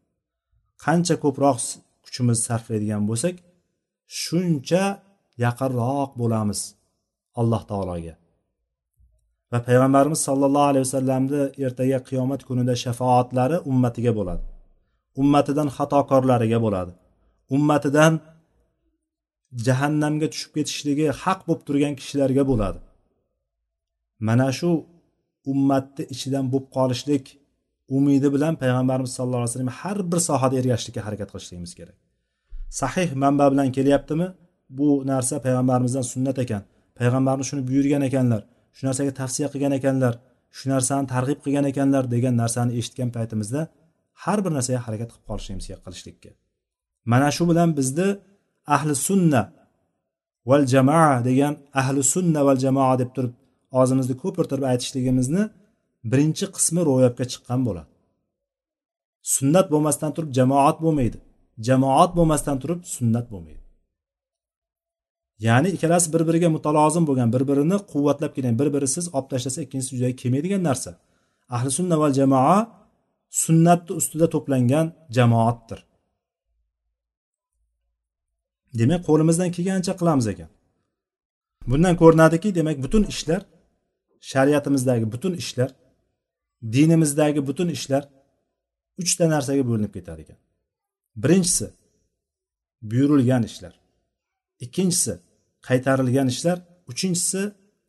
Qancha 0.85 1.17
ko'proq 1.25 1.59
kuchimiz 2.05 2.39
sarflaydigan 2.49 3.03
bo'lsak 3.11 3.35
shuncha 4.23 4.85
yaqinroq 5.45 6.11
bo'lamiz 6.21 6.61
alloh 7.41 7.63
taologa. 7.71 8.15
Va 9.53 9.59
payg'ambarimiz 9.69 10.21
sollallohu 10.29 10.69
alayhi 10.73 10.85
vasallamni 10.87 11.43
ertaga 11.67 11.99
qiyomat 12.09 12.41
kunida 12.49 12.75
shafoatlari 12.85 13.57
ummatiga 13.71 14.13
bo'ladi. 14.19 14.45
Ummatidan 15.23 15.69
xatokorlariga 15.77 16.59
bo'ladi. 16.67 16.93
Ummatidan 17.57 18.13
jahannamga 19.67 20.27
tushib 20.33 20.51
ketishligi 20.57 21.07
haq 21.23 21.41
bo'lib 21.47 21.63
turgan 21.69 21.95
kishilarga 22.01 22.43
bo'ladi. 22.51 22.79
Mana 24.29 24.49
shu 24.59 24.71
ummatni 25.51 26.05
ichidan 26.15 26.45
bo'lib 26.53 26.67
qolishlik 26.77 27.25
umidi 27.97 28.29
bilan 28.35 28.55
payg'ambarimiz 28.63 29.13
sallallohu 29.17 29.43
alayhi 29.43 29.53
vasallam 29.53 29.75
har 29.83 29.99
bir 30.13 30.21
sohada 30.29 30.55
ergashishlikka 30.61 31.01
harakat 31.07 31.29
qilishligimiz 31.33 31.73
kerak. 31.79 31.97
Sahih 32.81 33.09
manba 33.23 33.53
bilan 33.53 33.69
kelyaptimi? 33.77 34.29
Bu 34.79 34.89
narsa 35.13 35.35
payg'ambarimizdan 35.47 36.05
sunnat 36.13 36.39
ekan. 36.45 36.63
Payg'ambarimiz 36.99 37.47
shuni 37.51 37.63
buyurgan 37.69 38.03
ekanlar 38.09 38.43
shu 38.77 38.83
narsaga 38.89 39.13
tavsiya 39.21 39.49
qilgan 39.53 39.73
ekanlar 39.79 40.15
shu 40.57 40.65
narsani 40.73 41.07
targ'ib 41.15 41.39
qilgan 41.45 41.67
ekanlar 41.73 42.05
degan 42.15 42.35
narsani 42.43 42.73
eshitgan 42.79 43.11
paytimizda 43.17 43.61
har 44.23 44.39
bir 44.45 44.53
narsaga 44.57 44.81
harakat 44.87 45.09
qilib 45.13 45.25
qolishligimiz 45.31 45.67
kerak 45.69 45.83
qilishlikka. 45.87 46.31
Mana 47.13 47.29
shu 47.37 47.45
bilan 47.51 47.69
bizni 47.79 48.09
ahli 48.77 48.95
sunna 49.09 49.43
val 50.51 50.65
jamoa 50.75 51.13
degan 51.29 51.53
ahli 51.81 52.01
sunna 52.15 52.41
val 52.47 52.59
jamoa 52.65 52.95
deb 53.03 53.11
turib 53.17 53.33
og'zimizni 53.79 54.15
ko'pirtirib 54.23 54.65
aytishligimizni 54.73 55.43
birinchi 56.13 56.47
qismi 56.57 56.81
ro'yobga 56.91 57.25
chiqqan 57.33 57.61
bo'ladi. 57.67 57.91
Sunnat 59.35 59.67
bo'lmasdan 59.73 60.11
turib 60.17 60.31
jamoat 60.39 60.77
bo'lmaydi. 60.85 61.19
Jamoat 61.69 62.11
bo'lmasdan 62.19 62.57
turib 62.63 62.81
sunnat 62.97 63.27
bo'lmaydi. 63.33 63.63
Ya'ni 65.47 65.69
ikkalasi 65.77 66.13
bir 66.15 66.23
biriga 66.29 66.49
mutalozim 66.57 67.05
bo'lgan 67.09 67.29
bir 67.35 67.43
birini 67.51 67.77
quvvatlab 67.93 68.33
kelgan 68.37 68.57
bir 68.61 68.69
birisiz 68.75 69.05
olib 69.17 69.29
tashlasa 69.33 69.61
ikkinchisi 69.67 69.93
juda 69.97 70.11
kelmaydigan 70.23 70.63
narsa. 70.69 70.91
Ahli 71.57 71.71
sunna 71.79 71.97
val 72.03 72.13
jamoa 72.21 72.59
sunnatni 73.43 73.93
ustida 74.01 74.27
to'plangan 74.35 74.87
jamoatdir. 75.17 75.81
Demak 78.81 79.01
qo'limizdan 79.09 79.51
kelgancha 79.57 79.93
qilamiz 80.01 80.27
ekan. 80.33 80.51
Bundan 81.71 81.95
ko'rinadiki 82.03 82.49
demak 82.59 82.77
butun 82.85 83.05
ishlar 83.13 83.41
shariatimizdagi 84.21 85.13
butun 85.13 85.35
ishlar 85.43 85.71
dinimizdagi 86.75 87.47
butun 87.49 87.69
ishlar 87.69 88.03
uchta 89.03 89.25
narsaga 89.35 89.63
bo'linib 89.69 89.93
ketar 89.97 90.19
ekan. 90.25 90.39
Birinchisi 91.23 91.67
buyurilgan 92.83 93.43
ishlar. 93.51 93.75
Ikkinchisi 94.65 95.13
qaytarilgan 95.69 96.29
ishlar. 96.35 96.59
Uchinchisi 96.91 97.41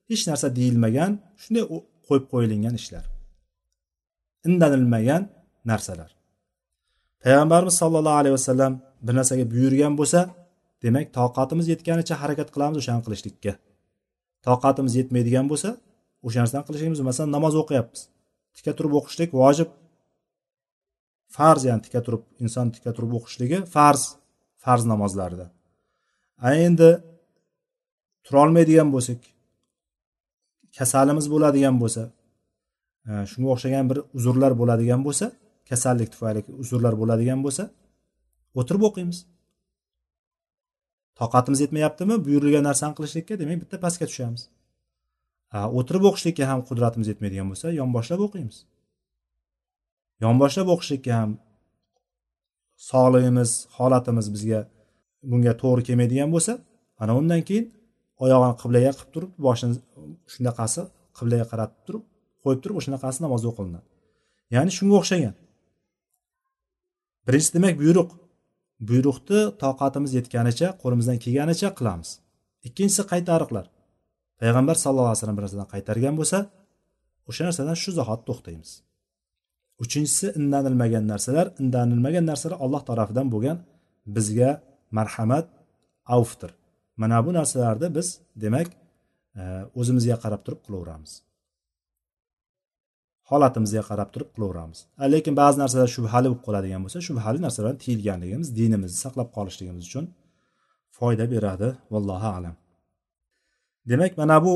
hech 0.10 0.24
narsa 0.30 0.48
deyilmagan 0.58 1.12
shunday 1.42 1.64
qo'yib 2.08 2.26
qo'yilgan 2.32 2.76
ishlar. 2.82 3.06
Indanilmagan 4.48 5.24
narsalar. 5.72 6.12
Payg'ambarimiz 7.24 7.76
sollallohu 7.82 8.18
alayhi 8.22 8.36
vasallam 8.40 8.74
bir 9.06 9.14
narsaga 9.20 9.46
buyurgan 9.54 9.94
bo'lsa 10.00 10.20
demak 10.84 11.06
toqatimiz 11.18 11.66
yetganicha 11.74 12.16
harakat 12.22 12.50
qilamiz 12.54 12.78
o'shani 12.82 13.02
qilishlikka. 13.06 13.54
Toqatimiz 14.48 14.94
yetmaydigan 15.00 15.46
bo'lsa 15.52 15.70
o'sha 16.26 16.40
narsani 16.44 16.64
qilishimiz 16.68 17.00
masalan 17.10 17.32
namoz 17.38 17.54
o'qiyapmiz. 17.62 18.02
Tika 18.58 18.72
turib 18.78 18.94
o'qishlik 19.00 19.32
vojib. 19.42 19.70
Farz 21.36 21.62
ya'ni 21.70 21.82
tika 21.88 22.00
turib 22.06 22.24
inson 22.44 22.66
tika 22.76 22.92
turib 22.96 23.12
o'qishligi 23.18 23.58
farz 23.76 24.02
farz 24.64 24.84
namozlarida 24.92 25.48
a 26.46 26.54
endi 26.68 26.90
turolmaydigan 28.26 28.90
bo'lsak 28.96 29.20
kasalimiz 30.78 31.28
bo'ladigan 31.34 31.76
bo'lsa 31.82 32.04
e, 33.10 33.12
shunga 33.32 33.50
o'xshagan 33.54 33.86
bir 33.92 33.98
uzrlar 34.18 34.54
bo'ladigan 34.62 35.02
bo'lsa 35.08 35.26
kasallik 35.70 36.10
tufayli 36.14 36.42
uzrlar 36.64 36.94
bo'ladigan 37.02 37.40
bo'lsa 37.46 37.64
o'tirib 38.60 38.84
o'qiymiz. 38.90 39.20
Toqatimiz 41.20 41.60
yetmayaptimi? 41.66 42.16
Buyurilgan 42.26 42.64
narsani 42.70 42.94
qilishlikka 42.98 43.34
demak 43.42 43.58
bitta 43.64 43.78
pastga 43.86 44.06
tushamiz. 44.12 44.42
O'tirib 45.80 46.04
o'qishlikka 46.10 46.46
ham 46.52 46.60
qudratimiz 46.70 47.08
yetmaydigan 47.12 47.48
bo'lsa 47.52 47.68
yonboshlab 47.82 48.22
o'qiymiz. 48.28 48.58
Yonboshlab 50.24 50.68
o'qishlikka 50.74 51.12
ham 51.20 51.32
sog'lig'imiz 52.90 53.52
holatimiz 53.78 54.28
bizga 54.36 54.60
bunga 55.32 55.54
to'g'ri 55.62 55.82
kelmaydigan 55.88 56.30
bo'lsa 56.36 56.54
ana 57.02 57.14
undan 57.20 57.42
keyin 57.50 57.66
oyog'ini 58.24 58.56
qiblaga 58.62 58.92
qilib 58.98 59.12
turib 59.16 59.32
boshini 59.46 59.76
shunaqasi 60.34 60.82
qiblaga 61.18 61.46
qaratib 61.52 61.80
turib 61.88 62.04
qo'yib 62.44 62.60
turib 62.64 62.76
o'shanaqasi 62.80 63.20
namoz 63.26 63.44
o'qilinadi. 63.52 63.88
Ya'ni 64.56 64.72
shunga 64.78 64.96
o'xshagan. 65.02 65.36
Birinchisi 67.26 67.54
demak 67.58 67.76
buyruq. 67.82 68.10
Buyruqni 68.90 69.40
toqatimiz 69.64 70.12
yetganicha 70.20 70.68
qo'limizdan 70.82 71.18
kelganicha 71.24 71.70
qilamiz. 71.78 72.10
Ikkinchisi 72.68 73.04
qaytariqlar. 73.12 73.66
Payg'ambar 74.42 74.76
sallallohu 74.84 75.10
alayhi 75.12 75.20
vasallam 75.20 75.38
bir 75.40 75.46
narsadan 75.48 75.68
qaytargan 75.74 76.16
bo'lsa 76.20 76.38
o'sha 77.30 77.44
narsadan 77.48 77.78
shu 77.84 77.92
zahot 78.00 78.22
to'xtaymiz. 78.30 78.72
Uchinchisi 79.84 80.28
indanilmagan 80.40 81.06
narsalar. 81.14 81.48
Indanilmagan 81.64 82.26
narsalar 82.32 82.56
alloh 82.66 82.82
tarafidan 82.90 83.28
bo'lgan 83.34 83.58
bizga 84.16 84.52
marhamat 84.98 85.46
avfdir. 86.16 86.52
Mana 87.02 87.18
bu 87.26 87.32
narsalarni 87.40 87.88
biz 87.98 88.08
demak 88.44 88.68
e, 89.40 89.44
o'zimizga 89.80 90.16
qarab 90.24 90.42
turib 90.46 90.62
qilaveramiz. 90.66 91.12
Holatimizga 93.30 93.84
qarab 93.90 94.10
turib 94.14 94.30
qilaveramiz. 94.36 94.80
Lekin 95.14 95.34
ba'zi 95.42 95.58
narsalar 95.64 95.90
shubhali 95.98 96.28
bo'lib 96.30 96.44
qoladigan 96.48 96.82
bo'lsa 96.86 97.00
shubhali 97.08 97.40
narsalardan 97.46 97.80
tiyilganligimiz 97.84 98.48
dinimizni 98.60 99.00
saqlab 99.06 99.30
qolishligimiz 99.38 99.84
uchun 99.90 100.06
foyda 100.98 101.26
beradi. 101.34 101.68
Vallohu 101.94 102.30
alam. 102.38 102.56
Demak 103.90 104.18
mana 104.22 104.38
bu 104.46 104.54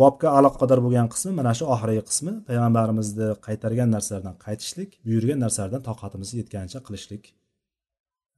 bobga 0.00 0.28
aloqador 0.38 0.78
bo'lgan 0.86 1.08
qismi 1.14 1.32
mana 1.40 1.52
shu 1.58 1.64
oxirgi 1.74 2.02
qismi. 2.10 2.32
Payg'ambarimizni 2.48 3.28
qaytargan 3.46 3.88
narsalardan 3.96 4.36
qaytishlik 4.44 4.90
buyurgan 5.06 5.38
narsalardan 5.44 5.82
toqatimiz 5.88 6.30
yetganicha 6.40 6.80
qilishlik 6.86 7.24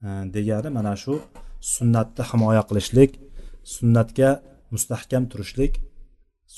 e, 0.05 0.07
degani 0.35 0.69
mana 0.77 0.93
shu 1.03 1.13
sunnatni 1.75 2.23
himoya 2.31 2.63
qilishlik 2.69 3.11
sunnatga 3.75 4.29
mustahkam 4.73 5.23
turishlik 5.31 5.73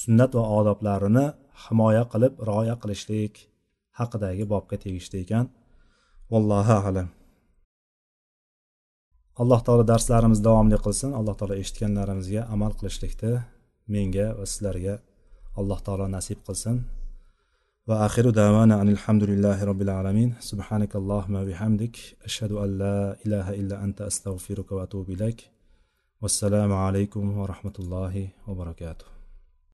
sunnat 0.02 0.32
va 0.38 0.44
odoblarini 0.60 1.26
himoya 1.66 2.04
qilib 2.12 2.34
rioya 2.50 2.76
qilishlik 2.82 3.34
haqidagi 4.00 4.44
bobga 4.54 4.76
tegishli 4.84 5.18
ekan. 5.26 5.46
Vallohu 6.32 6.76
alam. 6.90 7.08
Alloh 9.42 9.60
taolo 9.66 9.84
darslarimiz 9.92 10.40
davomli 10.48 10.78
qilsin. 10.86 11.10
Alloh 11.20 11.36
taolo 11.40 11.56
eshitganlarimizga 11.62 12.42
amal 12.56 12.72
qilishlikda 12.80 13.32
menga 13.94 14.28
va 14.40 14.46
sizlarga 14.52 14.96
alloh 15.60 15.80
taolo 15.86 16.06
nasib 16.16 16.40
qilsin 16.48 16.78
va 17.90 17.96
axiru 18.08 18.32
davana 18.42 18.76
alhamdulillahi 18.86 19.68
robbil 19.70 19.92
alamin 20.00 20.30
subhanak 20.50 20.92
allohumma 21.02 21.42
bihamdik 21.50 21.96
ashhadu 22.28 22.56
an 22.64 22.70
la 22.82 22.98
ilaha 23.26 23.52
illa 23.62 23.76
anta 23.86 24.02
astag'firuka 24.12 24.72
va 24.78 24.84
atubu 24.88 25.10
ilayk 25.18 25.40
vassalomu 26.22 26.76
alaykum 26.88 27.24
va 27.40 27.46
rahmatullohi 27.54 28.24
va 28.48 28.54
barakatuh 28.62 29.19